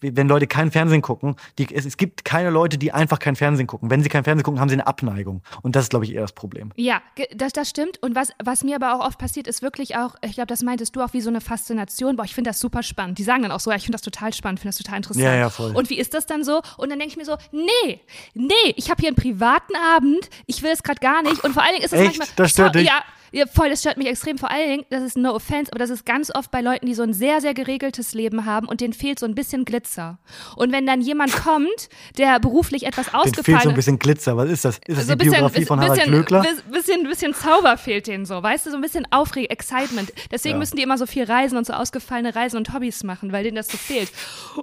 [0.01, 3.67] wenn Leute kein Fernsehen gucken, die, es, es gibt keine Leute, die einfach kein Fernsehen
[3.67, 3.91] gucken.
[3.91, 5.43] Wenn sie kein Fernsehen gucken, haben sie eine Abneigung.
[5.63, 6.73] Und das ist, glaube ich, eher das Problem.
[6.77, 7.03] Ja,
[7.35, 8.03] das, das stimmt.
[8.03, 10.97] Und was, was mir aber auch oft passiert, ist wirklich auch, ich glaube, das meintest
[10.97, 12.17] du auch wie so eine Faszination.
[12.17, 13.19] Boah, ich finde das super spannend.
[13.19, 15.25] Die sagen dann auch so, ja, ich finde das total spannend, finde das total interessant.
[15.25, 15.75] Ja, ja, voll.
[15.75, 16.63] Und wie ist das dann so?
[16.77, 18.01] Und dann denke ich mir so, nee,
[18.35, 21.45] nee, ich habe hier einen privaten Abend, ich will es gerade gar nicht.
[21.45, 22.19] Und vor allen Dingen ist es Echt?
[22.19, 22.29] manchmal.
[22.37, 22.87] Das stört dich?
[22.87, 23.03] Ja,
[23.33, 24.39] ja, voll, das stört mich extrem.
[24.39, 26.95] Vor allen Dingen, das ist no offense, aber das ist ganz oft bei Leuten, die
[26.95, 30.19] so ein sehr, sehr geregeltes Leben haben und denen fehlt so ein bisschen Glitzer.
[30.57, 34.37] Und wenn dann jemand kommt, der beruflich etwas Den fehlt ausgefallen so ein bisschen Glitzer.
[34.37, 34.79] Was ist das?
[34.87, 36.43] Ist das so die Biografie von Harald bisschen, Glöckler?
[36.43, 40.13] bis- bisschen, bisschen Zauber fehlt denen so, weißt du, so ein bisschen Aufreg, Excitement.
[40.31, 40.59] Deswegen Ja.
[40.59, 43.57] müssen die immer so viel reisen und so ausgefallene Reisen und Hobbys machen, weil denen
[43.57, 44.11] das so fehlt.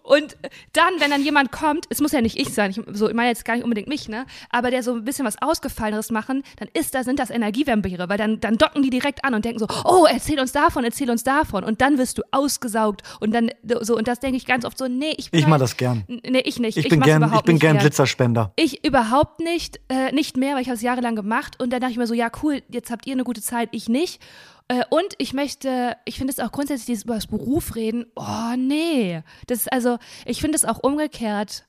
[0.03, 0.37] Und
[0.73, 3.29] dann, wenn dann jemand kommt, es muss ja nicht ich sein, ich, so, ich meine
[3.29, 6.67] jetzt gar nicht unbedingt mich, ne, aber der so ein bisschen was Ausgefalleneres machen, dann
[6.73, 9.67] ist das, sind das Energievampire, weil dann, dann docken die direkt an und denken so,
[9.85, 11.63] oh, erzähl uns davon, erzähl uns davon.
[11.63, 13.49] Und dann wirst du ausgesaugt und dann
[13.81, 15.77] so, und das denke ich ganz oft so, nee, ich bin Ich mach halt- das
[15.77, 16.03] gern.
[16.07, 16.77] Nee, ich nicht.
[16.77, 18.51] Ich bin mach's gern, ich bin gern Glitzerspender.
[18.55, 21.91] ich überhaupt nicht, äh, nicht mehr, weil ich habe es jahrelang gemacht und dann dachte
[21.91, 24.21] ich mir so, ja cool, jetzt habt ihr eine gute Zeit, ich nicht.
[24.69, 28.55] Äh, und ich möchte, ich finde es auch grundsätzlich dieses über das Beruf reden, oh
[28.57, 29.21] nee.
[29.47, 31.63] Das ist also, ich finde es auch umgekehrt.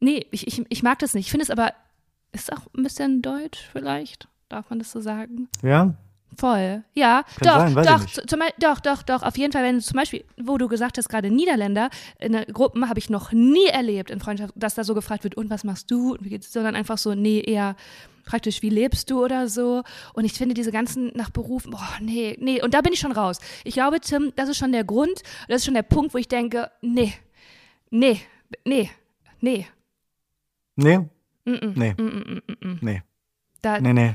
[0.00, 1.26] Nee, ich, ich, ich mag das nicht.
[1.26, 1.72] Ich finde es aber,
[2.32, 5.48] ist auch ein bisschen deutsch vielleicht, darf man das so sagen?
[5.62, 5.94] Ja?
[6.36, 6.84] Voll.
[6.94, 9.22] Ja, Kann doch, sein, doch, zum, doch, doch, doch.
[9.22, 12.46] Auf jeden Fall, wenn du zum Beispiel, wo du gesagt hast, gerade Niederländer, in der
[12.46, 15.64] Gruppen habe ich noch nie erlebt in Freundschaft, dass da so gefragt wird, und was
[15.64, 16.16] machst du?
[16.40, 17.74] Sondern einfach so, nee, eher
[18.24, 19.82] praktisch, wie lebst du oder so.
[20.14, 22.62] Und ich finde diese ganzen nach Berufen, boah, nee, nee.
[22.62, 23.38] Und da bin ich schon raus.
[23.64, 26.28] Ich glaube, Tim, das ist schon der Grund, das ist schon der Punkt, wo ich
[26.28, 27.12] denke, nee,
[27.90, 28.20] nee,
[28.64, 28.88] nee,
[29.40, 29.66] nee.
[30.76, 30.98] Nee?
[31.44, 31.94] Mm -mm, Nee.
[31.98, 32.78] mm, mm, mm, mm.
[32.82, 33.02] Nee.
[33.62, 34.14] Da, Nee, nee.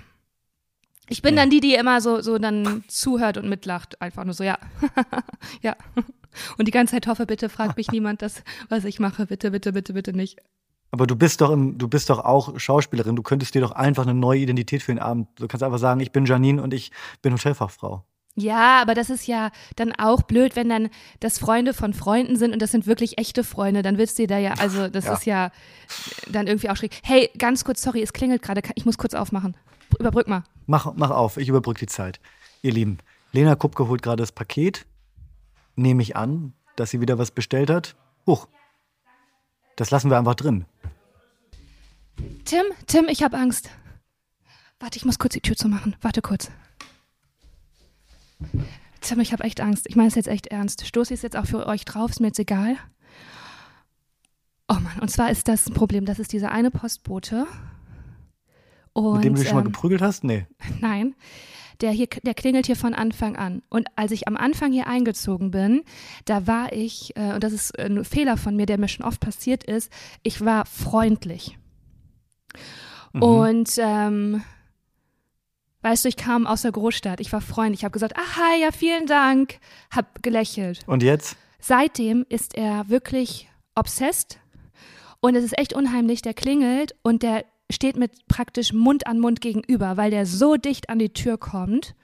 [1.09, 1.41] Ich bin Nee.
[1.41, 4.01] dann die, die immer so, so dann zuhört und mitlacht.
[4.01, 4.57] Einfach nur so, ja.
[5.61, 5.75] ja.
[6.57, 9.25] Und die ganze Zeit hoffe, bitte fragt mich niemand das, was ich mache.
[9.27, 10.39] Bitte, bitte, bitte, bitte nicht.
[10.91, 13.15] Aber du bist doch im, du bist doch auch Schauspielerin.
[13.15, 15.27] Du könntest dir doch einfach eine neue Identität für den Abend.
[15.35, 16.91] Du kannst einfach sagen, ich bin Janine und ich
[17.21, 18.03] bin Hotelfachfrau.
[18.37, 20.89] Ja, aber das ist ja dann auch blöd, wenn dann
[21.21, 23.81] das Freunde von Freunden sind und das sind wirklich echte Freunde.
[23.81, 25.13] Dann willst du dir da ja, also das Ja.
[25.13, 25.51] ist ja
[26.31, 26.99] dann irgendwie auch schräg.
[27.03, 28.61] Hey, ganz kurz, sorry, es klingelt gerade.
[28.75, 29.55] Ich muss kurz aufmachen.
[29.99, 30.43] Überbrück mal.
[30.65, 32.19] Mach, mach auf, ich überbrücke die Zeit.
[32.61, 32.97] Ihr Lieben,
[33.31, 34.85] Lena Kupke holt gerade das Paket.
[35.75, 37.95] Nehme ich an, dass sie wieder was bestellt hat.
[38.25, 38.47] Huch.
[39.75, 40.65] Das lassen wir einfach drin.
[42.45, 43.69] Tim, Tim, ich habe Angst.
[44.79, 45.95] Warte, ich muss kurz die Tür zumachen.
[46.01, 46.49] Warte kurz.
[49.01, 49.85] Tim, ich habe echt Angst.
[49.87, 50.85] Ich meine es jetzt echt ernst.
[50.87, 52.11] Stoße ich es jetzt auch für euch drauf?
[52.11, 52.77] Ist mir jetzt egal.
[54.67, 56.05] Oh Mann, und zwar ist das ein Problem.
[56.05, 57.45] Das ist dieser eine Postbote.
[58.95, 60.23] Und, Mit dem du dich schon mal ähm, geprügelt hast?
[60.23, 60.45] Nee.
[60.79, 61.15] Nein.
[61.81, 63.61] Der, hier, der klingelt hier von Anfang an.
[63.69, 65.83] Und als ich am Anfang hier eingezogen bin,
[66.23, 69.19] da war ich, äh, und das ist ein Fehler von mir, der mir schon oft
[69.19, 69.91] passiert ist,
[70.23, 71.57] ich war freundlich.
[73.11, 73.21] Mhm.
[73.21, 74.43] Und ähm,
[75.81, 78.61] weißt du, ich kam aus der Großstadt, ich war freundlich, ich habe gesagt, ach hi,
[78.61, 79.59] ja, vielen Dank,
[79.93, 80.85] hab gelächelt.
[80.87, 81.35] Und jetzt?
[81.59, 84.39] Seitdem ist er wirklich obsessed
[85.19, 89.41] und es ist echt unheimlich, der klingelt und der steht mit praktisch Mund an Mund
[89.41, 91.95] gegenüber, weil der so dicht an die Tür kommt.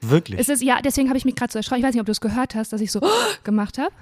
[0.00, 0.38] Wirklich?
[0.38, 1.80] Es ist ja, deswegen habe ich mich gerade so erschrocken.
[1.80, 3.00] Ich weiß nicht, ob du es gehört hast, dass ich so
[3.44, 3.94] gemacht habe.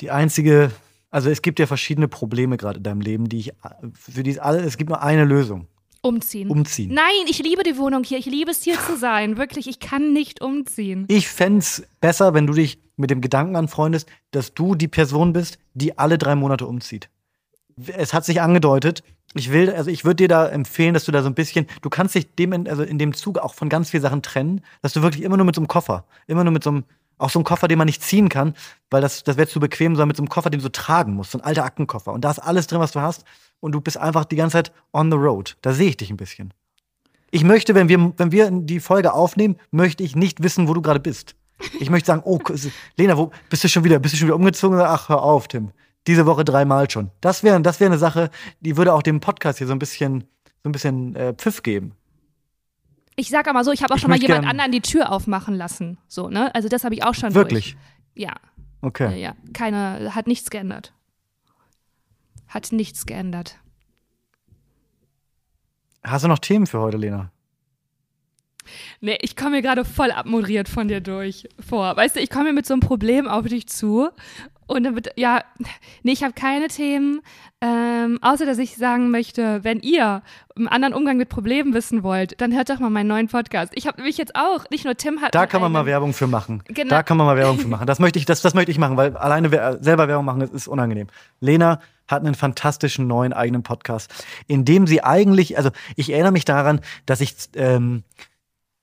[0.00, 0.70] Die einzige,
[1.10, 3.52] also es gibt ja verschiedene Probleme gerade in deinem Leben, die ich,
[3.94, 5.66] für die es alle, es gibt nur eine Lösung.
[6.02, 6.50] Umziehen.
[6.50, 6.94] Umziehen.
[6.94, 8.18] Nein, ich liebe die Wohnung hier.
[8.18, 9.38] Ich liebe es hier zu sein.
[9.38, 11.06] Wirklich, ich kann nicht umziehen.
[11.08, 15.32] Ich fände es besser, wenn du dich mit dem Gedanken anfreundest, dass du die Person
[15.32, 17.10] bist, die alle drei Monate umzieht.
[17.86, 19.02] Es hat sich angedeutet.
[19.34, 21.90] Ich will, also ich würde dir da empfehlen, dass du da so ein bisschen, du
[21.90, 25.02] kannst dich dem, also in dem Zuge auch von ganz vielen Sachen trennen, dass du
[25.02, 26.84] wirklich immer nur mit so einem Koffer, immer nur mit so einem,
[27.18, 28.54] auch so einem Koffer, den man nicht ziehen kann,
[28.90, 31.14] weil das, das wäre zu bequem, sondern mit so einem Koffer, den du so tragen
[31.14, 32.12] musst, so ein alter Aktenkoffer.
[32.12, 33.24] Und da ist alles drin, was du hast.
[33.60, 35.56] Und du bist einfach die ganze Zeit on the road.
[35.62, 36.52] Da sehe ich dich ein bisschen.
[37.30, 40.82] Ich möchte, wenn wir, wenn wir die Folge aufnehmen, möchte ich nicht wissen, wo du
[40.82, 41.34] gerade bist.
[41.80, 42.38] Ich möchte sagen, oh,
[42.96, 43.98] Lena, wo bist du schon wieder?
[43.98, 44.78] Bist du schon wieder umgezogen?
[44.78, 45.72] Ach, hör auf, Tim.
[46.06, 47.10] Diese Woche dreimal schon.
[47.20, 48.30] Das wäre das wär eine Sache,
[48.60, 50.22] die würde auch dem Podcast hier so ein bisschen,
[50.62, 51.92] so ein bisschen äh, Pfiff geben.
[53.16, 55.54] Ich sag aber so, ich habe auch Ich schon mal jemand anderen die Tür aufmachen
[55.54, 55.98] lassen.
[56.06, 56.54] So, ne?
[56.54, 57.72] Also das habe ich auch schon Wirklich?
[57.72, 57.76] durch.
[58.14, 58.32] Ja,
[58.82, 59.10] Okay.
[59.12, 59.36] ja, ja.
[59.52, 60.92] Keine, hat nichts geändert.
[62.46, 63.58] Hat nichts geändert.
[66.04, 67.32] Hast du noch Themen für heute, Lena?
[69.00, 71.96] Nee, ich komme mir gerade voll abmoderiert von dir durch vor.
[71.96, 74.10] Weißt du, ich komme mit so einem Problem auf dich zu.
[74.66, 75.42] Und dann wird, ja,
[76.02, 77.20] nee, ich habe keine Themen,
[77.60, 80.22] ähm, außer dass ich sagen möchte, wenn ihr
[80.56, 83.72] einen anderen Umgang mit Problemen wissen wollt, dann hört doch mal meinen neuen Podcast.
[83.76, 85.34] Ich habe nämlich jetzt auch, nicht nur Tim hat.
[85.34, 86.62] Da einen kann man mal eigenen- Werbung für machen.
[86.66, 86.90] Genau.
[86.90, 87.86] Da kann man mal Werbung für machen.
[87.86, 90.52] Das möchte ich, das, das möchte ich machen, weil alleine wer- selber Werbung machen ist,
[90.52, 91.06] ist unangenehm.
[91.40, 94.12] Lena hat einen fantastischen neuen eigenen Podcast,
[94.46, 98.04] in dem sie eigentlich, also ich erinnere mich daran, dass ich, ähm,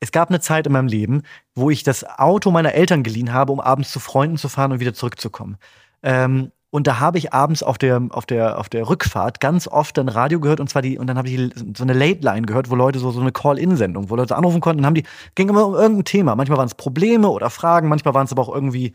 [0.04, 1.22] es gab eine Zeit in meinem Leben,
[1.56, 4.82] wo ich das Auto meiner Eltern geliehen habe, um abends zu Freunden zu fahren und
[4.82, 5.56] wieder zurückzukommen.
[6.04, 9.98] Ähm, und da habe ich abends auf der, auf der, auf der Rückfahrt ganz oft
[9.98, 12.70] dann Radio gehört und zwar die, und dann habe ich so eine Late Line gehört,
[12.70, 15.66] wo Leute so, so eine Call-In-Sendung, wo Leute anrufen konnten und haben die, ging immer
[15.66, 16.36] um irgendein Thema.
[16.36, 18.92] Manchmal waren es Probleme oder Fragen, manchmal waren es aber auch irgendwie,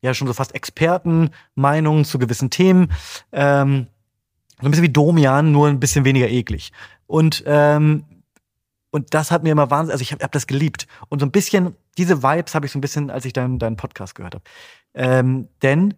[0.00, 2.90] ja, schon so fast Expertenmeinungen zu gewissen Themen.
[3.32, 3.88] Ähm,
[4.60, 6.72] so ein bisschen wie Domian, nur ein bisschen weniger eklig.
[7.06, 8.04] Und, ähm,
[8.90, 10.86] und das hat mir immer wahnsinnig, also ich habe hab das geliebt.
[11.08, 13.76] Und so ein bisschen, diese Vibes habe ich so ein bisschen, als ich deinen deinen
[13.76, 14.44] Podcast gehört habe.
[14.94, 15.94] Ähm, denn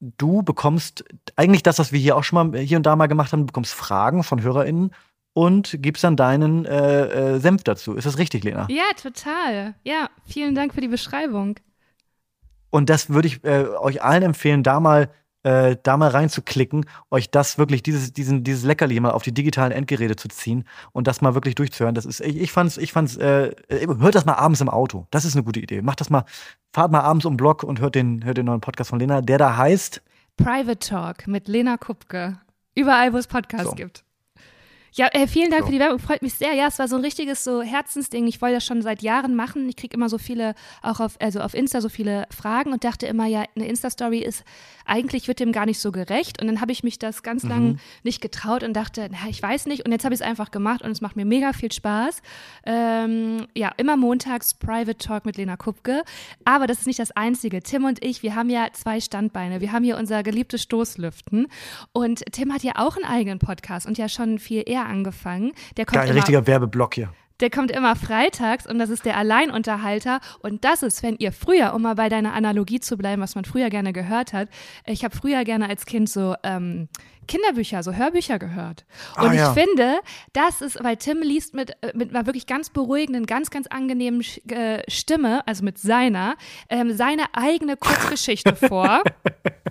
[0.00, 1.04] du bekommst
[1.36, 3.46] eigentlich das, was wir hier auch schon mal hier und da mal gemacht haben, du
[3.46, 4.92] bekommst Fragen von HörerInnen
[5.34, 7.94] und gibst dann deinen äh, äh, Senf dazu.
[7.94, 8.66] Ist das richtig, Lena?
[8.68, 9.74] Ja, total.
[9.84, 11.58] Ja, vielen Dank für die Beschreibung.
[12.70, 15.10] Und das würde ich äh, euch allen empfehlen, da mal,
[15.42, 19.72] äh, da mal reinzuklicken, euch das wirklich, dieses, diesen, dieses Leckerli mal auf die digitalen
[19.72, 21.94] Endgeräte zu ziehen und das mal wirklich durchzuhören.
[21.94, 25.06] Das ist, ich, ich fand's, ich fand's, äh, äh, hört das mal abends im Auto.
[25.10, 25.82] Das ist eine gute Idee.
[25.82, 26.24] Macht das mal,
[26.72, 29.20] fahrt mal abends um den Block und hört den, hört den neuen Podcast von Lena,
[29.20, 30.02] der da heißt.
[30.36, 32.38] Private Talk mit Lena Kupke.
[32.74, 33.74] Überall, wo es Podcasts So.
[33.74, 34.04] gibt.
[34.94, 35.66] Ja, äh, vielen Dank So.
[35.66, 35.98] für die Werbung.
[35.98, 36.52] Freut mich sehr.
[36.52, 38.26] Ja, es war so ein richtiges so Herzensding.
[38.26, 39.66] Ich wollte das schon seit Jahren machen.
[39.68, 43.06] Ich kriege immer so viele, auch auf, also auf Insta so viele Fragen und dachte
[43.06, 44.44] immer, ja, eine Insta-Story ist,
[44.84, 46.42] eigentlich wird dem gar nicht so gerecht.
[46.42, 49.66] Und dann habe ich mich das ganz lang nicht getraut und dachte, na, ich weiß
[49.66, 49.86] nicht.
[49.86, 52.20] Und jetzt habe ich es einfach gemacht und es macht mir mega viel Spaß.
[52.66, 56.02] Ähm, ja, immer montags Private Talk mit Lena Kupke.
[56.44, 57.62] Aber das ist nicht das Einzige.
[57.62, 59.60] Tim und ich, wir haben ja zwei Standbeine.
[59.62, 61.46] Wir haben hier unser geliebtes Stoßlüften.
[61.92, 65.52] Und Tim hat ja auch einen eigenen Podcast und ja schon viel eher angefangen.
[65.76, 67.12] Der kommt Geil, immer richtiger Werbeblock hier.
[67.40, 70.20] der kommt immer freitags und das ist der Alleinunterhalter.
[70.40, 73.44] Und das ist, wenn ihr früher, um mal bei deiner Analogie zu bleiben, was man
[73.44, 74.48] früher gerne gehört hat,
[74.86, 76.88] ich habe früher gerne als Kind so ähm,
[77.28, 78.84] Kinderbücher, so Hörbücher gehört.
[79.16, 79.48] Und Ah, ja.
[79.48, 80.00] ich finde,
[80.32, 84.24] das ist, weil Tim liest mit, äh, mit einer wirklich ganz beruhigenden, ganz, ganz angenehmen
[84.48, 86.36] äh, Stimme, also mit seiner,
[86.68, 89.02] ähm, seine eigene Kurzgeschichte vor.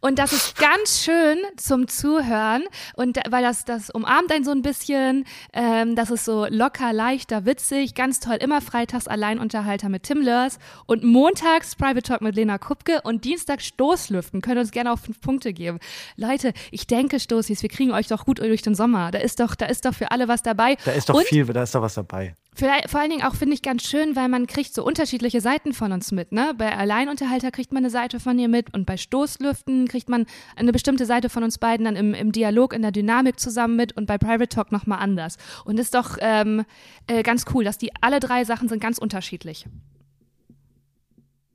[0.00, 2.64] Und das ist ganz schön zum Zuhören
[2.94, 7.44] und weil das, das umarmt einen so ein bisschen, ähm, das ist so locker, leichter,
[7.44, 8.36] witzig, ganz toll.
[8.40, 13.66] Immer freitags Alleinunterhalter mit Tim Lörs und montags Private Talk mit Lena Kupke und dienstags
[13.66, 14.40] Stoßlüften.
[14.40, 15.78] Könnt ihr uns gerne auch fünf Punkte geben.
[16.16, 19.10] Leute, ich denke, Stoßis, wir kriegen euch doch gut durch den Sommer.
[19.10, 20.76] Da ist doch, da ist doch für alle was dabei.
[20.84, 22.36] Da ist doch und viel, da ist doch was dabei.
[22.58, 25.72] Vielleicht, vor allen Dingen auch finde ich ganz schön, weil man kriegt so unterschiedliche Seiten
[25.72, 26.32] von uns mit.
[26.32, 26.54] Ne?
[26.58, 30.72] Bei Alleinunterhalter kriegt man eine Seite von ihr mit und bei Stoßlüften kriegt man eine
[30.72, 34.06] bestimmte Seite von uns beiden dann im, im Dialog, in der Dynamik zusammen mit und
[34.06, 35.36] bei Private Talk nochmal anders.
[35.66, 36.64] Und ist doch ähm,
[37.06, 39.66] äh, ganz cool, dass die alle drei Sachen sind ganz unterschiedlich.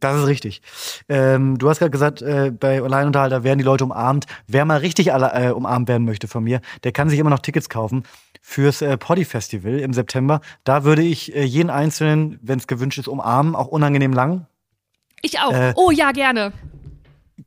[0.04, 0.62] Das ist richtig.
[1.08, 4.26] Ähm, du hast gerade gesagt, äh, bei Alleinunterhalter werden die Leute umarmt.
[4.47, 7.39] Wer mal richtig alle, äh, umarmt werden möchte von mir, der kann sich immer noch
[7.39, 8.04] Tickets kaufen
[8.41, 10.41] fürs äh, Poddy Festival im September.
[10.66, 14.45] Da würde ich äh, jeden Einzelnen, wenn es gewünscht ist, umarmen, auch unangenehm lang.
[15.22, 15.54] Ich auch.
[15.54, 16.51] Äh, oh ja, gerne.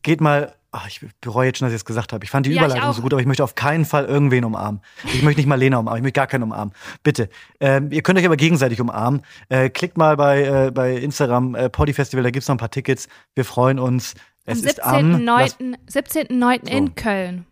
[0.03, 2.25] Geht mal, ach, ich bereue jetzt schon, dass ich es gesagt habe.
[2.25, 4.81] Ich fand die Ja, Überleitung so gut, aber ich möchte auf keinen Fall irgendwen umarmen.
[5.05, 6.75] Ich möchte nicht mal Lena umarmen, ich möchte gar keinen umarmen.
[7.03, 7.29] Bitte.
[7.61, 9.23] Ähm, ihr könnt euch aber gegenseitig umarmen.
[9.49, 12.71] Äh, klickt mal bei, äh, bei Instagram äh, Poddy Festival, da gibt's noch ein paar
[12.71, 13.09] Tickets.
[13.35, 14.15] Wir freuen uns.
[14.47, 15.77] Am Es am lass- 17.09.
[15.91, 16.61] 17.09.
[16.71, 16.77] So.
[16.77, 17.47] in Köln.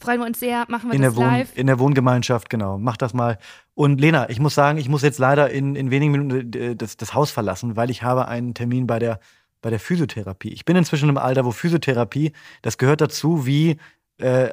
[0.00, 1.56] Freuen wir uns sehr, machen wir in das der, Wohn live.
[1.56, 2.78] in der Wohngemeinschaft, genau.
[2.78, 3.36] Mach das mal.
[3.74, 6.96] Und Lena, ich muss sagen, ich muss jetzt leider in, in wenigen Minuten äh, das,
[6.96, 9.18] das Haus verlassen, weil ich habe einen Termin bei der,
[9.60, 10.52] bei der Physiotherapie.
[10.52, 12.32] Ich bin inzwischen im Alter, wo Physiotherapie,
[12.62, 13.78] das gehört dazu wie,
[14.18, 14.50] äh,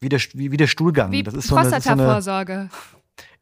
[0.00, 1.12] wie, der, wie, wie der Stuhlgang.
[1.12, 2.70] Wie das ist so eine, das ist so eine,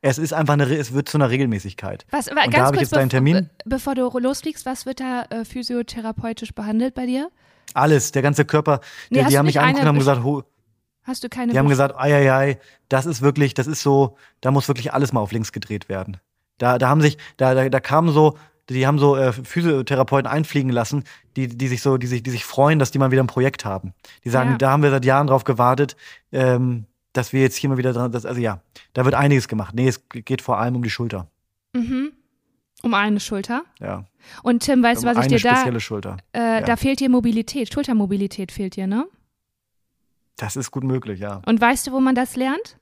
[0.01, 2.05] es ist einfach eine, es wird zu einer Regelmäßigkeit.
[2.11, 3.49] Was, Und da habe ich jetzt deinen Termin.
[3.65, 7.31] bevor du losfliegst, was wird da äh, physiotherapeutisch behandelt bei dir?
[7.73, 10.45] Alles, der ganze Körper, Nee, die, haben mich angeguckt und haben gesagt, ho,
[11.05, 12.59] Hast du keine Die haben gesagt, ei, ei, ei,
[12.89, 16.17] das ist wirklich, das ist so, da muss wirklich alles mal auf links gedreht werden.
[16.57, 18.39] Da, da haben sich, da, da, da kamen so,
[18.71, 21.05] die haben so äh, Physiotherapeuten einfliegen lassen,
[21.37, 23.65] die, die sich so, die sich, die sich freuen, dass die mal wieder ein Projekt
[23.65, 23.93] haben.
[24.25, 24.57] Die sagen, Ja.
[24.59, 25.97] da haben wir seit Jahren drauf gewartet,
[26.33, 28.61] ähm, dass wir jetzt hier mal wieder dran, das, also ja,
[28.93, 29.75] da wird einiges gemacht.
[29.75, 31.29] Nee, es geht vor allem um die Schulter.
[31.75, 32.13] Mhm.
[32.83, 33.63] Um eine Schulter.
[33.81, 34.05] Ja.
[34.43, 36.17] Und Tim, weißt du, um was ich eine dir da, spezielle Schulter.
[36.33, 36.61] äh, ja.
[36.63, 39.07] da fehlt dir Mobilität, Schultermobilität fehlt dir, ne?
[40.37, 41.41] Das ist gut möglich, ja.
[41.47, 42.77] Und weißt du, wo man das lernt?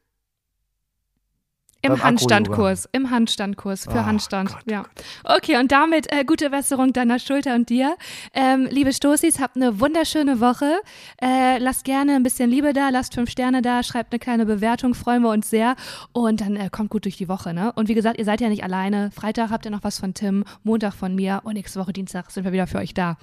[1.83, 4.51] Im Handstandkurs, im Handstandkurs für Oh Handstand.
[4.51, 4.85] Gott, ja.
[5.25, 7.97] Okay, und damit äh, gute Besserung deiner Schulter und dir.
[8.35, 10.81] Ähm, liebe Stoßis, habt eine wunderschöne Woche.
[11.21, 14.95] Äh, lasst gerne ein bisschen Liebe da, lasst fünf Sterne da, schreibt eine kleine Bewertung,
[14.95, 15.75] freuen wir uns sehr.
[16.13, 17.73] Und dann äh, kommt gut durch die Woche, ne?
[17.73, 19.11] Und wie gesagt, ihr seid ja nicht alleine.
[19.11, 22.45] Freitag habt ihr noch was von Tim, Montag von mir und nächste Woche Dienstag sind
[22.45, 23.19] wir wieder für euch da.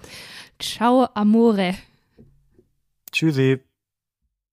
[0.59, 1.75] Ciao, amore.
[3.11, 3.68] Tschüssi.